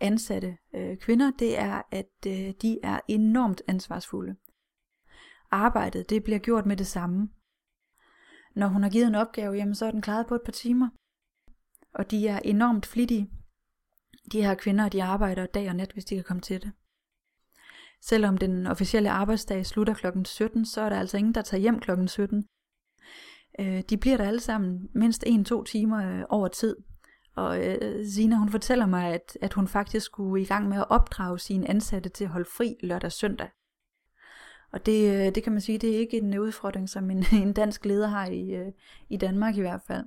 ansatte 0.00 0.56
øh, 0.74 0.96
kvinder, 0.96 1.30
det 1.38 1.58
er, 1.58 1.82
at 1.90 2.26
øh, 2.26 2.52
de 2.62 2.78
er 2.82 3.00
enormt 3.08 3.62
ansvarsfulde. 3.68 4.36
Arbejdet, 5.50 6.10
det 6.10 6.24
bliver 6.24 6.38
gjort 6.38 6.66
med 6.66 6.76
det 6.76 6.86
samme. 6.86 7.28
Når 8.56 8.66
hun 8.66 8.82
har 8.82 8.90
givet 8.90 9.06
en 9.06 9.14
opgave, 9.14 9.54
jamen, 9.54 9.74
så 9.74 9.86
er 9.86 9.90
den 9.90 10.02
klaret 10.02 10.26
på 10.26 10.34
et 10.34 10.42
par 10.44 10.52
timer. 10.52 10.88
Og 11.94 12.10
de 12.10 12.28
er 12.28 12.38
enormt 12.38 12.86
flittige 12.86 13.30
de 14.32 14.42
her 14.42 14.54
kvinder, 14.54 14.88
de 14.88 15.02
arbejder 15.02 15.46
dag 15.46 15.68
og 15.68 15.76
nat, 15.76 15.92
hvis 15.92 16.04
de 16.04 16.14
kan 16.14 16.24
komme 16.24 16.40
til 16.40 16.62
det. 16.62 16.72
Selvom 18.00 18.38
den 18.38 18.66
officielle 18.66 19.10
arbejdsdag 19.10 19.66
slutter 19.66 19.94
kl. 19.94 20.06
17, 20.24 20.64
så 20.64 20.80
er 20.80 20.88
der 20.88 20.98
altså 20.98 21.16
ingen, 21.16 21.34
der 21.34 21.42
tager 21.42 21.60
hjem 21.60 21.80
kl. 21.80 21.90
17. 22.06 22.44
Øh, 23.60 23.82
de 23.90 23.96
bliver 23.96 24.16
der 24.16 24.24
alle 24.24 24.40
sammen 24.40 24.88
mindst 24.94 25.24
1-2 25.26 25.64
timer 25.64 26.18
øh, 26.18 26.24
over 26.28 26.48
tid. 26.48 26.76
Og 27.36 27.66
øh, 27.66 28.06
Zina, 28.06 28.36
hun 28.36 28.50
fortæller 28.50 28.86
mig, 28.86 29.14
at, 29.14 29.38
at 29.40 29.52
hun 29.52 29.68
faktisk 29.68 30.06
skulle 30.06 30.42
i 30.42 30.46
gang 30.46 30.68
med 30.68 30.76
at 30.76 30.90
opdrage 30.90 31.38
sine 31.38 31.70
ansatte 31.70 32.08
til 32.08 32.24
at 32.24 32.30
holde 32.30 32.48
fri 32.56 32.76
lørdag 32.82 33.06
og 33.06 33.12
søndag. 33.12 33.48
Og 34.72 34.86
det, 34.86 35.14
øh, 35.14 35.34
det 35.34 35.42
kan 35.42 35.52
man 35.52 35.60
sige, 35.60 35.78
det 35.78 35.94
er 35.94 35.98
ikke 35.98 36.16
en 36.16 36.38
udfordring, 36.38 36.88
som 36.88 37.10
en, 37.10 37.24
en 37.42 37.52
dansk 37.52 37.84
leder 37.84 38.08
har 38.08 38.26
i, 38.26 38.50
øh, 38.50 38.72
i 39.08 39.16
Danmark 39.16 39.56
i 39.56 39.60
hvert 39.60 39.82
fald. 39.86 40.04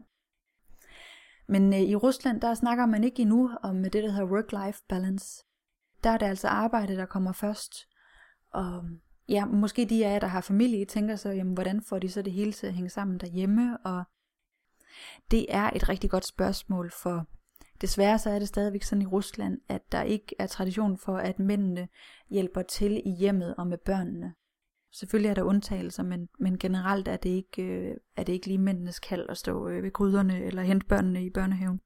Men 1.47 1.73
øh, 1.73 1.79
i 1.79 1.95
Rusland, 1.95 2.41
der 2.41 2.53
snakker 2.53 2.85
man 2.85 3.03
ikke 3.03 3.21
endnu 3.21 3.51
om 3.63 3.77
øh, 3.77 3.83
det, 3.83 4.03
der 4.03 4.11
hedder 4.11 4.29
work-life 4.29 4.85
balance. 4.89 5.45
Der 6.03 6.09
er 6.09 6.17
det 6.17 6.25
altså 6.25 6.47
arbejde, 6.47 6.95
der 6.95 7.05
kommer 7.05 7.31
først. 7.31 7.87
Og 8.53 8.83
ja, 9.29 9.45
måske 9.45 9.85
de 9.85 10.05
af 10.05 10.13
jer, 10.13 10.19
der 10.19 10.27
har 10.27 10.41
familie, 10.41 10.85
tænker 10.85 11.15
så, 11.15 11.29
jamen, 11.29 11.53
hvordan 11.53 11.81
får 11.81 11.99
de 11.99 12.09
så 12.09 12.21
det 12.21 12.33
hele 12.33 12.51
til 12.51 12.67
at 12.67 12.73
hænge 12.73 12.89
sammen 12.89 13.17
derhjemme? 13.17 13.77
Og 13.77 14.03
det 15.31 15.45
er 15.49 15.69
et 15.75 15.89
rigtig 15.89 16.09
godt 16.09 16.25
spørgsmål, 16.25 16.91
for 16.91 17.25
desværre 17.81 18.19
så 18.19 18.29
er 18.29 18.39
det 18.39 18.47
stadigvæk 18.47 18.83
sådan 18.83 19.01
i 19.01 19.05
Rusland, 19.05 19.57
at 19.69 19.91
der 19.91 20.01
ikke 20.01 20.35
er 20.39 20.47
tradition 20.47 20.97
for, 20.97 21.17
at 21.17 21.39
mændene 21.39 21.87
hjælper 22.29 22.61
til 22.61 23.01
i 23.05 23.11
hjemmet 23.11 23.55
og 23.55 23.67
med 23.67 23.77
børnene. 23.77 24.33
Selvfølgelig 24.99 25.29
er 25.29 25.33
der 25.33 25.43
undtagelser, 25.43 26.03
men, 26.03 26.27
men 26.39 26.59
generelt 26.59 27.07
er 27.07 27.17
det, 27.17 27.29
ikke, 27.29 27.63
øh, 27.63 27.95
er 28.15 28.23
det 28.23 28.33
ikke 28.33 28.47
lige 28.47 28.57
mændenes 28.57 28.99
kald 28.99 29.25
at 29.29 29.37
stå 29.37 29.67
øh, 29.67 29.83
ved 29.83 29.93
gryderne 29.93 30.43
eller 30.43 30.61
hente 30.61 30.85
børnene 30.85 31.25
i 31.25 31.29
børnehaven. 31.29 31.79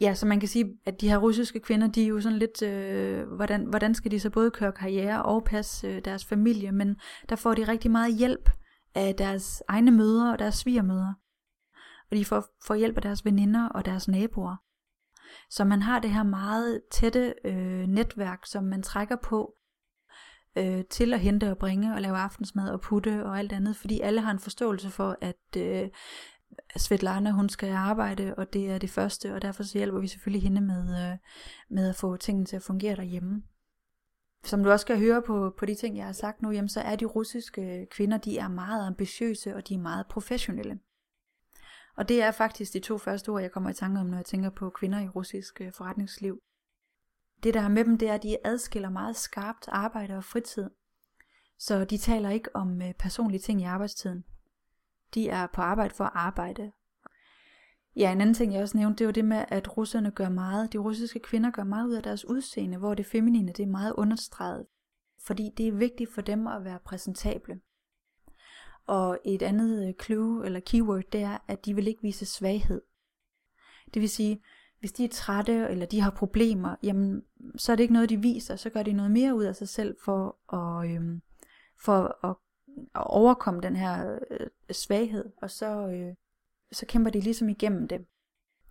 ja, 0.00 0.14
så 0.14 0.26
man 0.26 0.40
kan 0.40 0.48
sige, 0.48 0.78
at 0.84 1.00
de 1.00 1.08
her 1.08 1.18
russiske 1.18 1.60
kvinder, 1.60 1.86
de 1.86 2.02
er 2.02 2.06
jo 2.06 2.20
sådan 2.20 2.38
lidt, 2.38 2.62
øh, 2.62 3.28
hvordan, 3.28 3.64
hvordan 3.64 3.94
skal 3.94 4.10
de 4.10 4.20
så 4.20 4.30
både 4.30 4.50
køre 4.50 4.72
karriere 4.72 5.22
og 5.22 5.44
passe 5.44 5.86
øh, 5.86 6.04
deres 6.04 6.24
familie, 6.24 6.72
men 6.72 6.96
der 7.28 7.36
får 7.36 7.54
de 7.54 7.68
rigtig 7.68 7.90
meget 7.90 8.16
hjælp 8.16 8.50
af 8.94 9.14
deres 9.14 9.62
egne 9.68 9.90
mødre 9.90 10.32
og 10.32 10.38
deres 10.38 10.54
svigermødre. 10.54 11.14
Og 12.10 12.16
de 12.16 12.24
får, 12.24 12.44
får 12.66 12.74
hjælp 12.74 12.96
af 12.96 13.02
deres 13.02 13.24
veninder 13.24 13.68
og 13.68 13.84
deres 13.84 14.08
naboer. 14.08 14.56
Så 15.50 15.64
man 15.64 15.82
har 15.82 15.98
det 15.98 16.10
her 16.10 16.22
meget 16.22 16.82
tætte 16.92 17.34
øh, 17.44 17.86
netværk, 17.86 18.46
som 18.46 18.64
man 18.64 18.82
trækker 18.82 19.16
på 19.16 19.54
øh, 20.56 20.84
til 20.90 21.14
at 21.14 21.20
hente 21.20 21.50
og 21.50 21.58
bringe 21.58 21.94
og 21.94 22.00
lave 22.00 22.16
aftensmad 22.16 22.70
og 22.70 22.80
putte 22.80 23.26
og 23.26 23.38
alt 23.38 23.52
andet, 23.52 23.76
fordi 23.76 24.00
alle 24.00 24.20
har 24.20 24.30
en 24.30 24.38
forståelse 24.38 24.90
for, 24.90 25.16
at 25.20 25.56
øh, 25.56 25.88
Svetlana 26.76 27.30
hun 27.30 27.48
skal 27.48 27.72
arbejde, 27.72 28.34
og 28.36 28.52
det 28.52 28.70
er 28.70 28.78
det 28.78 28.90
første, 28.90 29.34
og 29.34 29.42
derfor 29.42 29.62
så 29.62 29.78
hjælper 29.78 30.00
vi 30.00 30.06
selvfølgelig 30.06 30.42
hende 30.42 30.60
med, 30.60 31.10
øh, 31.10 31.18
med 31.70 31.88
at 31.88 31.96
få 31.96 32.16
tingene 32.16 32.46
til 32.46 32.56
at 32.56 32.62
fungere 32.62 32.96
derhjemme. 32.96 33.42
Som 34.44 34.64
du 34.64 34.70
også 34.70 34.86
kan 34.86 34.98
høre 34.98 35.22
på, 35.22 35.54
på 35.58 35.66
de 35.66 35.74
ting, 35.74 35.96
jeg 35.96 36.06
har 36.06 36.12
sagt 36.12 36.42
nu, 36.42 36.50
jamen, 36.50 36.68
så 36.68 36.80
er 36.80 36.96
de 36.96 37.04
russiske 37.04 37.86
kvinder, 37.90 38.18
de 38.18 38.38
er 38.38 38.48
meget 38.48 38.86
ambitiøse, 38.86 39.56
og 39.56 39.68
de 39.68 39.74
er 39.74 39.78
meget 39.78 40.06
professionelle. 40.06 40.78
Og 41.96 42.08
det 42.08 42.22
er 42.22 42.30
faktisk 42.30 42.72
de 42.72 42.80
to 42.80 42.98
første 42.98 43.28
ord, 43.28 43.42
jeg 43.42 43.52
kommer 43.52 43.70
i 43.70 43.74
tanke 43.74 44.00
om, 44.00 44.06
når 44.06 44.16
jeg 44.16 44.24
tænker 44.24 44.50
på 44.50 44.70
kvinder 44.70 45.00
i 45.00 45.08
russisk 45.08 45.60
øh, 45.60 45.72
forretningsliv. 45.72 46.40
Det 47.44 47.54
der 47.54 47.60
er 47.60 47.68
med 47.68 47.84
dem, 47.84 47.98
det 47.98 48.08
er, 48.08 48.14
at 48.14 48.22
de 48.22 48.36
adskiller 48.44 48.90
meget 48.90 49.16
skarpt 49.16 49.68
arbejde 49.68 50.16
og 50.16 50.24
fritid. 50.24 50.70
Så 51.58 51.84
de 51.84 51.98
taler 51.98 52.30
ikke 52.30 52.56
om 52.56 52.82
øh, 52.82 52.94
personlige 52.94 53.40
ting 53.40 53.60
i 53.60 53.64
arbejdstiden. 53.64 54.24
De 55.14 55.28
er 55.28 55.46
på 55.46 55.60
arbejde 55.60 55.94
for 55.94 56.04
at 56.04 56.12
arbejde. 56.14 56.72
Ja, 57.96 58.12
en 58.12 58.20
anden 58.20 58.34
ting, 58.34 58.54
jeg 58.54 58.62
også 58.62 58.76
nævnte, 58.76 58.98
det 58.98 59.06
var 59.06 59.12
det 59.12 59.24
med, 59.24 59.44
at 59.48 59.76
russerne 59.76 60.10
gør 60.10 60.28
meget, 60.28 60.72
de 60.72 60.78
russiske 60.78 61.20
kvinder 61.20 61.50
gør 61.50 61.64
meget 61.64 61.86
ud 61.86 61.94
af 61.94 62.02
deres 62.02 62.24
udseende, 62.24 62.78
hvor 62.78 62.94
det 62.94 63.06
feminine, 63.06 63.52
det 63.52 63.62
er 63.62 63.66
meget 63.66 63.92
understreget. 63.92 64.66
Fordi 65.26 65.50
det 65.56 65.68
er 65.68 65.72
vigtigt 65.72 66.14
for 66.14 66.20
dem 66.20 66.46
at 66.46 66.64
være 66.64 66.78
præsentable. 66.84 67.60
Og 68.86 69.18
et 69.24 69.42
andet 69.42 69.88
øh, 69.88 69.94
clue 70.02 70.46
eller 70.46 70.60
keyword, 70.60 71.04
det 71.12 71.22
er, 71.22 71.38
at 71.48 71.64
de 71.64 71.74
vil 71.74 71.88
ikke 71.88 72.02
vise 72.02 72.26
svaghed. 72.26 72.82
Det 73.94 74.02
vil 74.02 74.10
sige, 74.10 74.42
hvis 74.84 74.92
de 74.92 75.04
er 75.04 75.08
trætte, 75.08 75.52
eller 75.52 75.86
de 75.86 76.00
har 76.00 76.10
problemer, 76.10 76.76
jamen, 76.82 77.22
så 77.56 77.72
er 77.72 77.76
det 77.76 77.82
ikke 77.82 77.92
noget, 77.94 78.08
de 78.08 78.20
viser, 78.20 78.56
så 78.56 78.70
gør 78.70 78.82
de 78.82 78.92
noget 78.92 79.10
mere 79.10 79.34
ud 79.34 79.44
af 79.44 79.56
sig 79.56 79.68
selv 79.68 79.96
for 80.04 80.54
at, 80.54 80.90
øhm, 80.90 81.22
for 81.80 82.26
at, 82.26 82.36
at 82.94 83.06
overkomme 83.06 83.60
den 83.60 83.76
her 83.76 84.18
øh, 84.30 84.46
svaghed, 84.70 85.32
og 85.42 85.50
så, 85.50 85.88
øh, 85.88 86.14
så 86.72 86.86
kæmper 86.86 87.10
de 87.10 87.20
ligesom 87.20 87.48
igennem 87.48 87.88
det. 87.88 88.06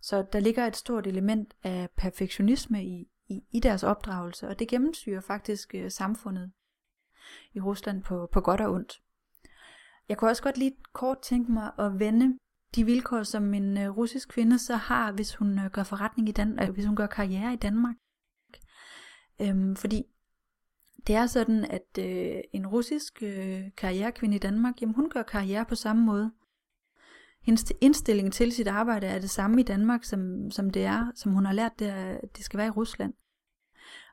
Så 0.02 0.26
der 0.34 0.40
ligger 0.40 0.68
et 0.68 0.76
stort 0.76 1.08
element 1.08 1.54
af 1.64 1.90
perfektionisme 1.98 2.86
i, 2.86 3.08
i, 3.28 3.44
i 3.52 3.60
deres 3.60 3.84
opdragelse, 3.84 4.48
og 4.48 4.60
det 4.60 4.68
gennemsyrer 4.68 5.22
faktisk 5.22 5.76
øh, 5.76 5.92
samfundet 5.92 6.52
i 7.54 7.60
Rusland 7.60 8.04
på, 8.04 8.30
på 8.32 8.42
godt 8.42 8.62
og 8.62 8.72
ondt. 8.72 9.02
Jeg 10.10 10.18
kunne 10.18 10.32
også 10.32 10.44
godt 10.44 10.58
lige 10.58 10.76
kort 10.94 11.18
tænke 11.22 11.52
mig 11.52 11.72
at 11.80 12.00
vende 12.00 12.40
de 12.76 12.86
vilkår, 12.86 13.24
som 13.24 13.54
en 13.54 13.78
øh, 13.78 13.90
russisk 13.90 14.30
kvinde 14.30 14.60
så 14.60 14.76
har, 14.76 15.12
hvis 15.12 15.36
hun 15.36 15.60
øh, 15.60 15.72
gør 15.72 15.84
forretning 15.84 16.30
i 16.30 16.32
Danmark, 16.32 16.68
øh, 16.68 16.74
hvis 16.74 16.86
hun 16.86 16.96
gør 16.96 17.08
karriere 17.08 17.54
i 17.54 17.58
Danmark. 17.58 17.96
Øhm, 19.42 19.76
fordi 19.76 20.04
det 21.08 21.16
er 21.16 21.26
sådan, 21.26 21.66
at 21.66 21.98
øh, 22.00 22.42
en 22.54 22.68
russisk 22.68 23.24
øh, 23.24 23.62
karrierekvinde 23.78 24.36
i 24.36 24.40
Danmark, 24.40 24.82
jamen 24.82 24.96
hun 24.96 25.10
gør 25.10 25.24
karriere 25.24 25.66
på 25.66 25.76
samme 25.76 26.06
måde. 26.06 26.32
Hendes 27.44 27.74
indstilling 27.82 28.34
til 28.34 28.52
sit 28.52 28.68
arbejde 28.68 29.08
er 29.08 29.20
det 29.20 29.30
samme 29.30 29.62
i 29.62 29.64
Danmark, 29.64 30.04
som, 30.04 30.52
som 30.52 30.70
det 30.70 30.86
er, 30.86 31.12
som 31.16 31.32
hun 31.32 31.46
har 31.46 31.54
lært, 31.54 31.80
det, 31.80 31.88
er, 31.88 32.18
det 32.38 32.46
skal 32.46 32.58
være 32.58 32.68
i 32.68 32.70
Rusland. 32.72 33.14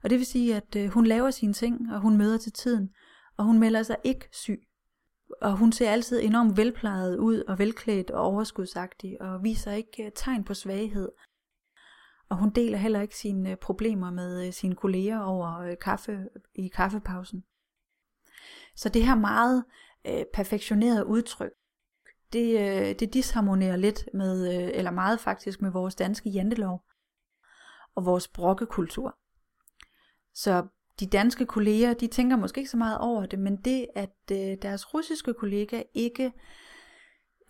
Og 0.02 0.10
det 0.10 0.18
vil 0.18 0.26
sige, 0.26 0.56
at 0.56 0.76
øh, 0.76 0.88
hun 0.88 1.06
laver 1.06 1.30
sine 1.30 1.52
ting, 1.52 1.92
og 1.92 2.00
hun 2.00 2.16
møder 2.16 2.38
til 2.38 2.52
tiden, 2.52 2.90
og 3.36 3.44
hun 3.44 3.58
melder 3.58 3.82
sig 3.82 3.96
ikke 4.04 4.28
syg 4.32 4.60
og 5.40 5.56
hun 5.56 5.72
ser 5.72 5.90
altid 5.90 6.20
enormt 6.20 6.56
velplejet 6.56 7.16
ud 7.16 7.42
og 7.48 7.58
velklædt 7.58 8.10
og 8.10 8.22
overskudsagtig 8.22 9.22
og 9.22 9.42
viser 9.42 9.72
ikke 9.72 10.04
øh, 10.04 10.12
tegn 10.14 10.44
på 10.44 10.54
svaghed. 10.54 11.08
Og 12.28 12.36
hun 12.36 12.50
deler 12.50 12.78
heller 12.78 13.00
ikke 13.00 13.16
sine 13.16 13.50
øh, 13.50 13.56
problemer 13.56 14.10
med 14.10 14.46
øh, 14.46 14.52
sine 14.52 14.74
kolleger 14.74 15.20
over 15.20 15.74
kaffe 15.74 16.28
i 16.54 16.68
kaffepausen. 16.68 17.44
Så 18.76 18.88
det 18.88 19.06
her 19.06 19.14
meget 19.14 19.64
øh, 20.06 20.24
perfektionerede 20.34 21.06
udtryk, 21.06 21.52
det, 22.32 22.60
øh, 22.60 22.94
det 23.00 23.14
disharmonerer 23.14 23.76
lidt 23.76 24.08
med, 24.14 24.54
øh, 24.54 24.70
eller 24.74 24.90
meget 24.90 25.20
faktisk 25.20 25.62
med 25.62 25.70
vores 25.70 25.94
danske 25.94 26.30
jantelov 26.30 26.82
og 27.94 28.04
vores 28.04 28.28
brokkekultur. 28.28 29.18
Så 30.34 30.66
de 31.00 31.06
danske 31.06 31.46
kolleger, 31.46 31.94
de 31.94 32.06
tænker 32.06 32.36
måske 32.36 32.58
ikke 32.58 32.70
så 32.70 32.76
meget 32.76 32.98
over 32.98 33.26
det, 33.26 33.38
men 33.38 33.56
det, 33.56 33.86
at 33.94 34.16
øh, 34.32 34.56
deres 34.62 34.94
russiske 34.94 35.34
kollega 35.34 35.82
ikke 35.94 36.32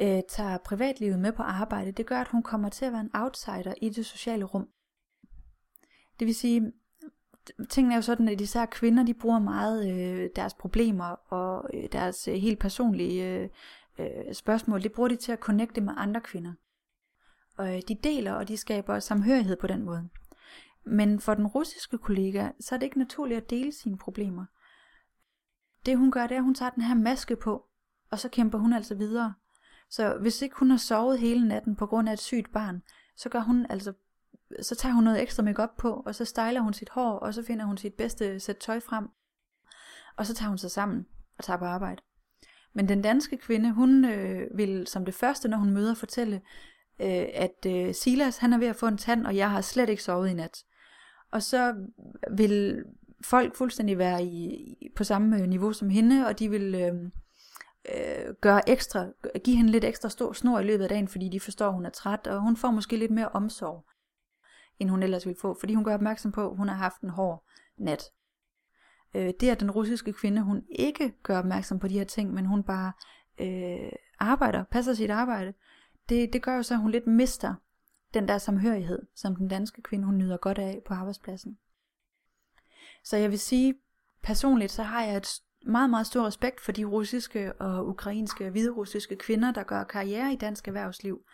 øh, 0.01 0.21
tager 0.29 0.59
privatlivet 0.59 1.19
med 1.19 1.33
på 1.33 1.43
arbejde, 1.43 1.93
det 1.93 2.07
gør, 2.07 2.21
at 2.21 2.29
hun 2.29 2.43
kommer 2.43 2.69
til 2.69 2.85
at 2.85 2.93
være 2.93 3.01
en 3.01 3.11
outsider 3.15 3.75
i 3.83 3.89
det 3.89 4.07
sociale 4.07 4.45
rum. 4.45 4.69
Det 6.19 6.27
vil 6.27 6.35
sige, 6.35 6.73
tingene 7.69 7.95
er 7.95 7.99
jo 7.99 8.03
sådan, 8.03 8.29
at 8.29 8.41
især 8.41 8.67
kvinder, 8.67 9.05
de 9.05 9.15
bruger 9.15 9.39
meget 9.39 9.93
øh, 9.93 10.31
deres 10.37 10.55
problemer 10.55 11.33
og 11.33 11.71
øh, 11.75 11.89
deres 11.93 12.29
øh, 12.29 12.35
helt 12.35 12.59
personlige 12.59 13.25
øh, 13.25 13.49
øh 13.99 14.35
spørgsmål, 14.35 14.83
det 14.83 14.93
bruger 14.93 15.09
de 15.09 15.17
til 15.17 15.33
at 15.33 15.39
connecte 15.39 15.81
med 15.81 15.93
andre 15.97 16.21
kvinder. 16.21 16.53
Og 17.57 17.77
øh, 17.77 17.83
de 17.89 17.95
deler, 17.95 18.33
og 18.33 18.49
de 18.49 18.57
skaber 18.57 18.99
samhørighed 18.99 19.57
på 19.57 19.67
den 19.67 19.83
måde. 19.83 20.09
Men 20.85 21.21
for 21.21 21.35
den 21.35 21.47
russiske 21.47 21.99
kollega, 21.99 22.51
så 22.61 22.75
er 22.75 22.79
det 22.79 22.87
ikke 22.87 22.99
naturligt 22.99 23.43
at 23.43 23.51
dele 23.51 23.73
sine 23.73 23.99
problemer. 23.99 24.45
Det 25.87 25.99
hun 25.99 26.11
gør, 26.11 26.27
det 26.27 26.35
er, 26.35 26.39
at 26.39 26.45
hun 26.45 26.55
tager 26.55 26.71
den 26.71 26.83
her 26.83 26.95
maske 26.95 27.37
på, 27.37 27.67
og 28.11 28.19
så 28.19 28.29
kæmper 28.29 28.59
hun 28.59 28.73
altså 28.73 28.95
videre. 28.95 29.35
Så 29.91 30.19
hvis 30.21 30.43
ikke 30.43 30.57
hun 30.57 30.71
har 30.71 30.79
sovet 30.79 31.19
hele 31.19 31.49
natten 31.49 31.77
på 31.77 31.87
grund 31.87 32.09
af 32.09 32.13
et 32.13 32.19
sygt 32.19 32.53
barn, 32.53 32.83
så 33.17 33.29
gør 33.29 33.41
hun 33.41 33.67
altså 33.71 33.93
så 34.63 34.75
tager 34.75 34.93
hun 34.93 35.05
noget 35.05 35.23
ekstra 35.23 35.43
makeup 35.43 35.71
på, 35.79 36.03
og 36.07 36.15
så 36.15 36.25
styler 36.25 36.61
hun 36.61 36.73
sit 36.73 36.89
hår, 36.89 37.19
og 37.19 37.35
så 37.35 37.43
finder 37.43 37.65
hun 37.65 37.79
sit 37.79 37.95
bedste 37.95 38.41
sæt 38.41 38.57
tøj 38.57 38.81
frem. 38.81 39.09
Og 40.17 40.27
så 40.27 40.35
tager 40.35 40.49
hun 40.49 40.59
sig 40.59 40.71
sammen 40.71 41.07
og 41.39 41.45
tager 41.45 41.57
på 41.57 41.65
arbejde. 41.65 42.03
Men 42.73 42.89
den 42.89 43.03
danske 43.03 43.37
kvinde, 43.37 43.73
hun 43.73 44.05
øh, 44.05 44.59
vil 44.59 44.87
som 44.87 45.05
det 45.05 45.15
første, 45.15 45.49
når 45.49 45.59
hun 45.59 45.71
møder, 45.71 45.95
fortælle, 45.95 46.37
øh, 47.01 47.27
at 47.35 47.67
øh, 47.67 47.95
Silas 47.95 48.39
han 48.39 48.53
er 48.53 48.59
ved 48.59 48.67
at 48.67 48.77
få 48.77 48.87
en 48.87 48.99
tand, 48.99 49.27
og 49.27 49.37
jeg 49.37 49.51
har 49.51 49.61
slet 49.61 49.89
ikke 49.89 50.03
sovet 50.03 50.29
i 50.29 50.35
nat. 50.35 50.65
Og 51.31 51.43
så 51.43 51.75
vil 52.31 52.85
folk 53.25 53.57
fuldstændig 53.57 53.99
være 53.99 54.25
i, 54.25 54.77
på 54.97 55.05
samme 55.05 55.43
øh, 55.43 55.49
niveau 55.49 55.73
som 55.73 55.91
hende, 55.91 56.27
og 56.27 56.39
de 56.39 56.51
vil 56.51 56.75
øh, 56.75 56.95
øh, 57.95 58.35
gøre 58.41 58.69
ekstra, 58.69 59.07
give 59.45 59.57
hende 59.57 59.71
lidt 59.71 59.85
ekstra 59.85 60.09
stor 60.09 60.33
snor 60.33 60.59
i 60.59 60.65
løbet 60.65 60.83
af 60.83 60.89
dagen, 60.89 61.09
fordi 61.09 61.29
de 61.29 61.41
forstår, 61.41 61.67
at 61.67 61.75
hun 61.75 61.87
er 61.87 61.91
træt, 61.91 62.27
og 62.27 62.41
hun 62.41 62.57
får 62.57 62.71
måske 62.71 62.97
lidt 62.97 63.11
mere 63.11 63.29
omsorg, 63.29 63.85
end 64.79 64.91
hun 64.91 65.03
ellers 65.03 65.27
ville 65.27 65.41
få, 65.41 65.57
fordi 65.61 65.75
hun 65.75 65.85
gør 65.85 65.95
opmærksom 65.95 66.33
på, 66.33 66.51
at 66.51 66.57
hun 66.57 66.69
har 66.69 66.77
haft 66.77 67.01
en 67.01 67.11
hård 67.11 67.45
nat. 67.79 68.03
Øh, 69.15 69.33
det 69.41 69.51
er 69.51 69.55
den 69.55 69.71
russiske 69.71 70.13
kvinde, 70.13 70.43
hun 70.43 70.63
ikke 70.71 71.15
gør 71.23 71.39
opmærksom 71.39 71.79
på 71.79 71.89
de 71.89 71.99
her 71.99 72.05
ting, 72.05 72.35
men 72.35 72.47
hun 72.47 72.63
bare 72.63 72.93
øh, 73.41 73.93
arbejder, 74.19 74.65
passer 74.65 74.95
sit 74.95 75.11
arbejde, 75.11 75.53
det, 76.09 76.33
det 76.33 76.43
gør 76.43 76.57
jo 76.57 76.63
så, 76.63 76.75
at 76.75 76.81
hun 76.81 76.91
lidt 76.91 77.07
mister 77.07 77.55
den 78.15 78.29
der 78.29 78.39
samhørighed, 78.39 79.03
som 79.15 79.37
den 79.37 79.49
danske 79.49 79.83
kvinde, 79.83 80.05
hun 80.05 80.19
nyder 80.19 80.37
godt 80.37 80.59
af 80.59 80.83
på 80.87 80.95
arbejdspladsen. 80.95 81.59
Så 83.05 83.17
jeg 83.17 83.31
vil 83.31 83.39
sige, 83.39 83.75
personligt 84.23 84.73
så 84.73 84.83
har 84.83 85.03
jeg 85.03 85.17
et 85.17 85.29
meget, 85.67 85.91
meget 85.91 86.07
stor 86.07 86.27
respekt 86.27 86.61
for 86.61 86.73
de 86.73 86.85
russiske 86.85 87.53
og 87.53 87.89
ukrainske 87.89 88.45
og 88.45 88.51
hviderussiske 88.51 89.17
kvinder, 89.17 89.53
der 89.53 89.63
gør 89.63 89.85
karriere 89.85 90.33
i 90.33 90.37
dansk 90.37 90.69
erhvervsliv. 90.69 91.25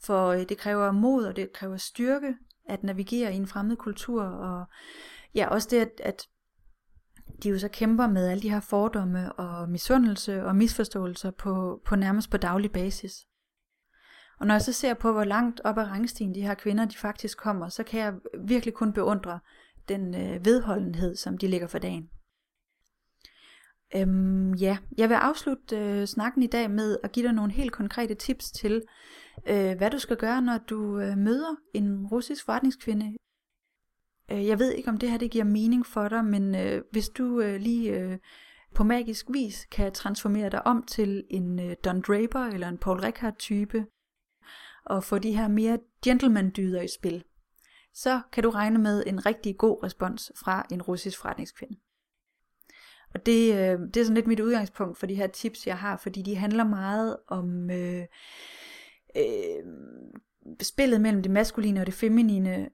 For 0.00 0.28
øh, 0.28 0.48
det 0.48 0.58
kræver 0.58 0.92
mod, 0.92 1.24
og 1.24 1.36
det 1.36 1.52
kræver 1.52 1.76
styrke 1.76 2.34
at 2.68 2.82
navigere 2.82 3.32
i 3.32 3.36
en 3.36 3.46
fremmed 3.46 3.76
kultur, 3.76 4.22
og 4.22 4.66
ja, 5.34 5.48
også 5.48 5.68
det, 5.70 5.76
at, 5.76 6.00
at 6.00 6.28
de 7.42 7.48
jo 7.48 7.58
så 7.58 7.68
kæmper 7.68 8.06
med 8.06 8.28
alle 8.28 8.42
de 8.42 8.50
her 8.50 8.60
fordomme 8.60 9.32
og 9.32 9.68
misundelse 9.68 10.44
og 10.44 10.56
misforståelser 10.56 11.30
på, 11.30 11.82
på 11.84 11.96
nærmest 11.96 12.30
på 12.30 12.36
daglig 12.36 12.72
basis. 12.72 13.26
Og 14.40 14.46
når 14.46 14.54
jeg 14.54 14.62
så 14.62 14.72
ser 14.72 14.94
på, 14.94 15.12
hvor 15.12 15.24
langt 15.24 15.60
op 15.64 15.78
ad 15.78 15.84
rangstien 15.84 16.34
de 16.34 16.42
her 16.42 16.54
kvinder 16.54 16.84
de 16.84 16.96
faktisk 16.96 17.38
kommer, 17.38 17.68
så 17.68 17.82
kan 17.82 18.00
jeg 18.00 18.14
virkelig 18.44 18.74
kun 18.74 18.92
beundre 18.92 19.40
den 19.88 20.14
øh, 20.14 20.44
vedholdenhed, 20.44 21.16
som 21.16 21.38
de 21.38 21.46
ligger 21.46 21.66
for 21.66 21.78
dagen. 21.78 22.08
Øhm, 23.96 24.54
ja, 24.54 24.78
jeg 24.98 25.08
vil 25.08 25.14
afslutte 25.14 25.76
øh, 25.76 26.06
snakken 26.06 26.42
i 26.42 26.46
dag 26.46 26.70
med 26.70 26.98
at 27.02 27.12
give 27.12 27.26
dig 27.26 27.34
nogle 27.34 27.52
helt 27.52 27.72
konkrete 27.72 28.14
tips 28.14 28.50
til, 28.50 28.82
øh, 29.46 29.76
hvad 29.76 29.90
du 29.90 29.98
skal 29.98 30.16
gøre, 30.16 30.42
når 30.42 30.58
du 30.58 30.98
øh, 30.98 31.18
møder 31.18 31.56
en 31.74 32.06
russisk 32.06 32.44
forretningskvinde. 32.44 33.16
Øh, 34.32 34.46
jeg 34.46 34.58
ved 34.58 34.72
ikke, 34.72 34.88
om 34.88 34.96
det 34.96 35.10
her 35.10 35.18
det 35.18 35.30
giver 35.30 35.44
mening 35.44 35.86
for 35.86 36.08
dig, 36.08 36.24
men 36.24 36.54
øh, 36.54 36.82
hvis 36.92 37.08
du 37.08 37.40
øh, 37.40 37.60
lige 37.60 38.00
øh, 38.00 38.18
på 38.74 38.84
magisk 38.84 39.26
vis 39.32 39.66
kan 39.70 39.92
transformere 39.92 40.50
dig 40.50 40.66
om 40.66 40.82
til 40.82 41.24
en 41.30 41.60
øh, 41.60 41.76
Don 41.84 42.00
Draper 42.00 42.40
eller 42.40 42.68
en 42.68 42.78
Paul 42.78 43.00
Rickard 43.00 43.38
type, 43.38 43.86
og 44.86 45.04
få 45.04 45.18
de 45.18 45.36
her 45.36 45.48
mere 45.48 45.78
gentleman-dyder 46.04 46.80
i 46.80 46.88
spil, 46.88 47.24
så 47.94 48.20
kan 48.32 48.42
du 48.42 48.50
regne 48.50 48.78
med 48.78 49.02
en 49.06 49.26
rigtig 49.26 49.56
god 49.58 49.82
respons 49.82 50.32
fra 50.44 50.66
en 50.70 50.82
russisk 50.82 51.20
forretningskvinde. 51.20 51.76
Og 53.14 53.26
det, 53.26 53.54
øh, 53.54 53.78
det 53.94 53.96
er 53.96 54.04
sådan 54.04 54.14
lidt 54.14 54.26
mit 54.26 54.40
udgangspunkt 54.40 54.98
for 54.98 55.06
de 55.06 55.14
her 55.14 55.26
tips, 55.26 55.66
jeg 55.66 55.78
har, 55.78 55.96
fordi 55.96 56.22
de 56.22 56.36
handler 56.36 56.64
meget 56.64 57.16
om 57.28 57.70
øh, 57.70 58.06
øh, 59.16 59.64
spillet 60.62 61.00
mellem 61.00 61.22
det 61.22 61.32
maskuline 61.32 61.80
og 61.80 61.86
det 61.86 61.94
feminine. 61.94 62.68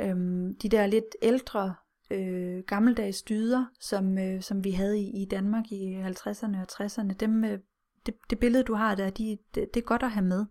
Øh, 0.00 0.16
de 0.62 0.68
der 0.68 0.86
lidt 0.86 1.16
ældre, 1.22 1.74
øh, 2.10 2.62
gammeldags 2.66 3.22
dyder, 3.22 3.64
som, 3.80 4.18
øh, 4.18 4.42
som 4.42 4.64
vi 4.64 4.70
havde 4.70 5.00
i, 5.00 5.22
i 5.22 5.24
Danmark 5.24 5.72
i 5.72 6.02
50'erne 6.02 6.58
og 6.60 6.66
60'erne, 6.72 7.12
dem, 7.12 7.44
øh, 7.44 7.58
det, 8.06 8.14
det 8.30 8.38
billede, 8.38 8.64
du 8.64 8.74
har 8.74 8.94
der, 8.94 9.10
de, 9.10 9.38
det, 9.54 9.74
det 9.74 9.80
er 9.80 9.84
godt 9.84 10.02
at 10.02 10.10
have 10.10 10.26
med. 10.26 10.46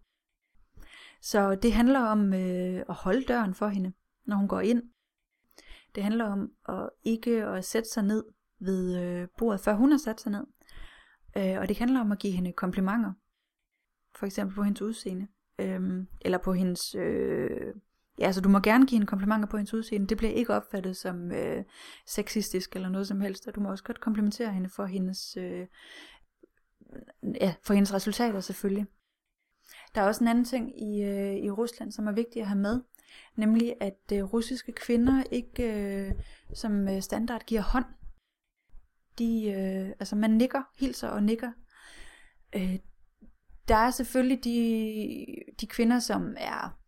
Så 1.21 1.55
det 1.55 1.73
handler 1.73 1.99
om 1.99 2.33
øh, 2.33 2.83
at 2.89 2.95
holde 2.95 3.23
døren 3.23 3.53
for 3.53 3.67
hende, 3.67 3.93
når 4.25 4.35
hun 4.35 4.47
går 4.47 4.59
ind. 4.59 4.83
Det 5.95 6.03
handler 6.03 6.25
om 6.25 6.51
at 6.69 6.89
ikke 7.03 7.45
at 7.45 7.65
sætte 7.65 7.89
sig 7.89 8.03
ned 8.03 8.23
ved 8.59 9.01
øh, 9.01 9.27
bordet, 9.38 9.59
før 9.59 9.73
hun 9.73 9.91
har 9.91 9.97
sat 9.97 10.21
sig 10.21 10.31
ned. 10.31 10.45
Øh, 11.38 11.59
og 11.59 11.69
det 11.69 11.77
handler 11.77 11.99
om 11.99 12.11
at 12.11 12.19
give 12.19 12.33
hende 12.33 12.51
komplimenter. 12.51 13.13
For 14.15 14.25
eksempel 14.25 14.55
på 14.55 14.63
hendes 14.63 14.81
udseende. 14.81 15.27
Øh, 15.59 16.05
eller 16.21 16.38
på 16.38 16.53
hendes... 16.53 16.95
Øh, 16.95 17.73
ja, 18.19 18.25
altså 18.25 18.41
du 18.41 18.49
må 18.49 18.59
gerne 18.59 18.85
give 18.85 18.95
hende 18.95 19.07
komplimenter 19.07 19.47
på 19.47 19.57
hendes 19.57 19.73
udseende. 19.73 20.07
Det 20.07 20.17
bliver 20.17 20.33
ikke 20.33 20.53
opfattet 20.53 20.97
som 20.97 21.31
øh, 21.31 21.63
sexistisk 22.07 22.75
eller 22.75 22.89
noget 22.89 23.07
som 23.07 23.21
helst. 23.21 23.47
Og 23.47 23.55
du 23.55 23.59
må 23.59 23.69
også 23.69 23.83
godt 23.83 23.99
komplimentere 23.99 24.53
hende 24.53 24.69
for 24.69 24.85
hendes... 24.85 25.38
Øh, 25.38 25.67
ja, 27.41 27.55
for 27.63 27.73
hendes 27.73 27.93
resultater 27.93 28.39
selvfølgelig. 28.39 28.88
Der 29.96 30.01
er 30.01 30.05
også 30.05 30.24
en 30.24 30.27
anden 30.27 30.46
ting 30.46 30.81
i, 30.81 31.03
øh, 31.03 31.36
i 31.36 31.51
Rusland, 31.51 31.91
som 31.91 32.08
er 32.08 32.12
vigtigt 32.12 32.43
at 32.43 32.48
have 32.48 32.60
med, 32.60 32.81
nemlig 33.36 33.75
at 33.79 34.00
øh, 34.13 34.24
russiske 34.24 34.72
kvinder 34.72 35.24
ikke 35.31 35.63
øh, 35.63 36.13
som 36.53 36.88
øh, 36.88 37.01
standard 37.01 37.46
giver 37.46 37.62
hånd. 37.62 37.86
De, 39.19 39.51
øh, 39.51 39.89
altså 40.00 40.15
man 40.15 40.31
nikker, 40.31 40.62
hilser 40.79 41.08
og 41.08 41.24
nikker. 41.24 41.51
Øh, 42.55 42.79
der 43.67 43.75
er 43.75 43.91
selvfølgelig 43.91 44.43
de, 44.43 45.25
de 45.62 45.67
kvinder, 45.67 46.00
som 46.00 46.36
er 46.38 46.79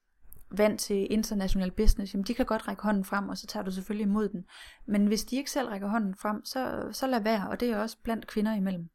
vant 0.51 0.79
til 0.79 1.07
international 1.11 1.71
business, 1.71 2.13
jamen 2.13 2.23
de 2.23 2.33
kan 2.33 2.45
godt 2.45 2.67
række 2.67 2.83
hånden 2.83 3.05
frem, 3.05 3.29
og 3.29 3.37
så 3.37 3.47
tager 3.47 3.63
du 3.63 3.71
selvfølgelig 3.71 4.03
imod 4.03 4.29
den. 4.29 4.45
Men 4.87 5.07
hvis 5.07 5.23
de 5.23 5.35
ikke 5.35 5.51
selv 5.51 5.67
rækker 5.67 5.87
hånden 5.87 6.15
frem, 6.15 6.45
så, 6.45 6.89
så 6.91 7.07
lad 7.07 7.23
være, 7.23 7.49
og 7.49 7.59
det 7.59 7.69
er 7.69 7.77
også 7.77 7.97
blandt 8.03 8.27
kvinder 8.27 8.53
imellem. 8.53 8.89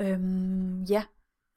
Øhm, 0.00 0.82
ja, 0.82 1.02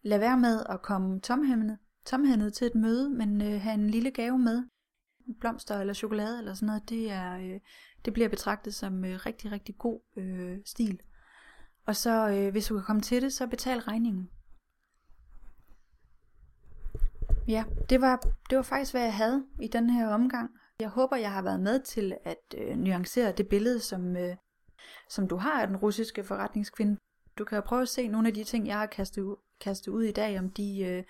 lad 0.03 0.19
være 0.19 0.39
med 0.39 0.63
at 0.69 0.81
komme 0.81 1.19
tomhændet, 1.19 1.77
tomhændet 2.05 2.53
til 2.53 2.67
et 2.67 2.75
møde, 2.75 3.09
men 3.09 3.41
øh, 3.41 3.61
have 3.61 3.73
en 3.73 3.89
lille 3.89 4.11
gave 4.11 4.39
med. 4.39 4.63
Blomster 5.39 5.79
eller 5.79 5.93
chokolade 5.93 6.37
eller 6.37 6.53
sådan 6.53 6.67
noget, 6.67 6.89
det, 6.89 7.11
er, 7.11 7.37
øh, 7.37 7.59
det 8.05 8.13
bliver 8.13 8.29
betragtet 8.29 8.75
som 8.75 9.05
øh, 9.05 9.19
rigtig, 9.25 9.51
rigtig 9.51 9.77
god 9.77 9.99
øh, 10.17 10.57
stil. 10.65 10.99
Og 11.85 11.95
så, 11.95 12.29
øh, 12.29 12.51
hvis 12.51 12.67
du 12.67 12.75
kan 12.75 12.83
komme 12.83 13.01
til 13.01 13.21
det, 13.21 13.33
så 13.33 13.47
betal 13.47 13.79
regningen. 13.79 14.29
Ja, 17.47 17.63
det 17.89 18.01
var, 18.01 18.27
det 18.49 18.55
var 18.55 18.61
faktisk, 18.61 18.93
hvad 18.93 19.01
jeg 19.01 19.13
havde 19.13 19.45
i 19.61 19.67
den 19.67 19.89
her 19.89 20.07
omgang. 20.07 20.51
Jeg 20.79 20.89
håber, 20.89 21.15
jeg 21.15 21.31
har 21.31 21.41
været 21.41 21.59
med 21.59 21.79
til 21.79 22.17
at 22.23 22.55
øh, 22.57 22.77
nuancere 22.77 23.31
det 23.31 23.47
billede, 23.47 23.79
som, 23.79 24.17
øh, 24.17 24.35
som 25.09 25.27
du 25.27 25.35
har 25.35 25.61
af 25.61 25.67
den 25.67 25.77
russiske 25.77 26.23
forretningskvinde. 26.23 26.97
Du 27.37 27.43
kan 27.43 27.55
jo 27.55 27.61
prøve 27.61 27.81
at 27.81 27.89
se 27.89 28.07
nogle 28.07 28.27
af 28.27 28.33
de 28.33 28.43
ting, 28.43 28.67
jeg 28.67 28.77
har 28.77 28.85
kastet 28.85 29.35
kaste 29.63 29.91
ud 29.91 30.03
i 30.03 30.11
dag, 30.11 30.39
om 30.39 30.49
de 30.49 30.79
øh, 30.79 31.03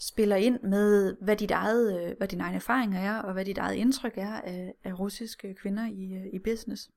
spiller 0.00 0.36
ind 0.36 0.60
med, 0.62 1.16
hvad, 1.22 1.36
dit 1.36 1.50
eget, 1.50 2.00
øh, 2.00 2.16
hvad 2.16 2.28
dine 2.28 2.42
egne 2.42 2.56
erfaringer 2.56 3.00
er, 3.00 3.18
og 3.18 3.32
hvad 3.32 3.44
dit 3.44 3.58
eget 3.58 3.74
indtryk 3.74 4.12
er 4.16 4.40
af, 4.40 4.74
af 4.84 4.98
russiske 4.98 5.54
kvinder 5.54 5.86
i, 5.86 6.12
øh, 6.12 6.26
i 6.32 6.38
business. 6.38 6.90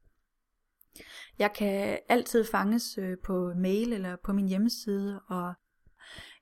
Jeg 1.40 1.54
kan 1.54 2.00
altid 2.10 2.44
fanges 2.44 2.98
øh, 2.98 3.18
på 3.24 3.54
mail 3.56 3.94
eller 3.94 4.16
på 4.24 4.34
min 4.34 4.48
hjemmeside, 4.48 5.22
og 5.28 5.54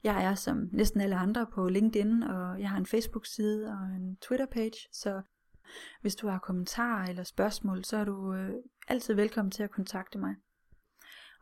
jeg 0.03 0.23
er 0.23 0.35
som 0.35 0.69
næsten 0.71 1.01
alle 1.01 1.15
andre 1.15 1.47
på 1.53 1.69
LinkedIn, 1.69 2.23
og 2.23 2.59
jeg 2.59 2.69
har 2.69 2.77
en 2.77 2.85
Facebook-side 2.85 3.67
og 3.67 3.95
en 3.95 4.17
Twitter-page, 4.21 4.87
så 4.91 5.21
hvis 6.01 6.15
du 6.15 6.27
har 6.27 6.39
kommentarer 6.39 7.07
eller 7.09 7.23
spørgsmål, 7.23 7.83
så 7.83 7.97
er 7.97 8.05
du 8.05 8.33
øh, 8.33 8.53
altid 8.87 9.13
velkommen 9.13 9.51
til 9.51 9.63
at 9.63 9.71
kontakte 9.71 10.19
mig. 10.19 10.35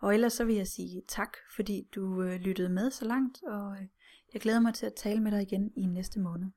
Og 0.04 0.14
ellers 0.14 0.34
så 0.34 0.44
vil 0.46 0.56
jeg 0.56 0.68
sige 0.68 1.02
tak, 1.08 1.38
fordi 1.56 1.88
du 1.96 2.24
øh, 2.24 2.36
lyttede 2.40 2.70
med 2.70 2.92
så 2.92 3.06
langt, 3.06 3.44
og 3.44 3.72
øh, 3.72 3.88
jeg 4.34 4.42
glæder 4.42 4.60
mig 4.60 4.74
til 4.74 4.86
at 4.86 4.94
tale 4.94 5.20
med 5.20 5.32
dig 5.32 5.42
igen 5.42 5.72
i 5.76 5.86
næste 5.86 6.20
måned. 6.20 6.48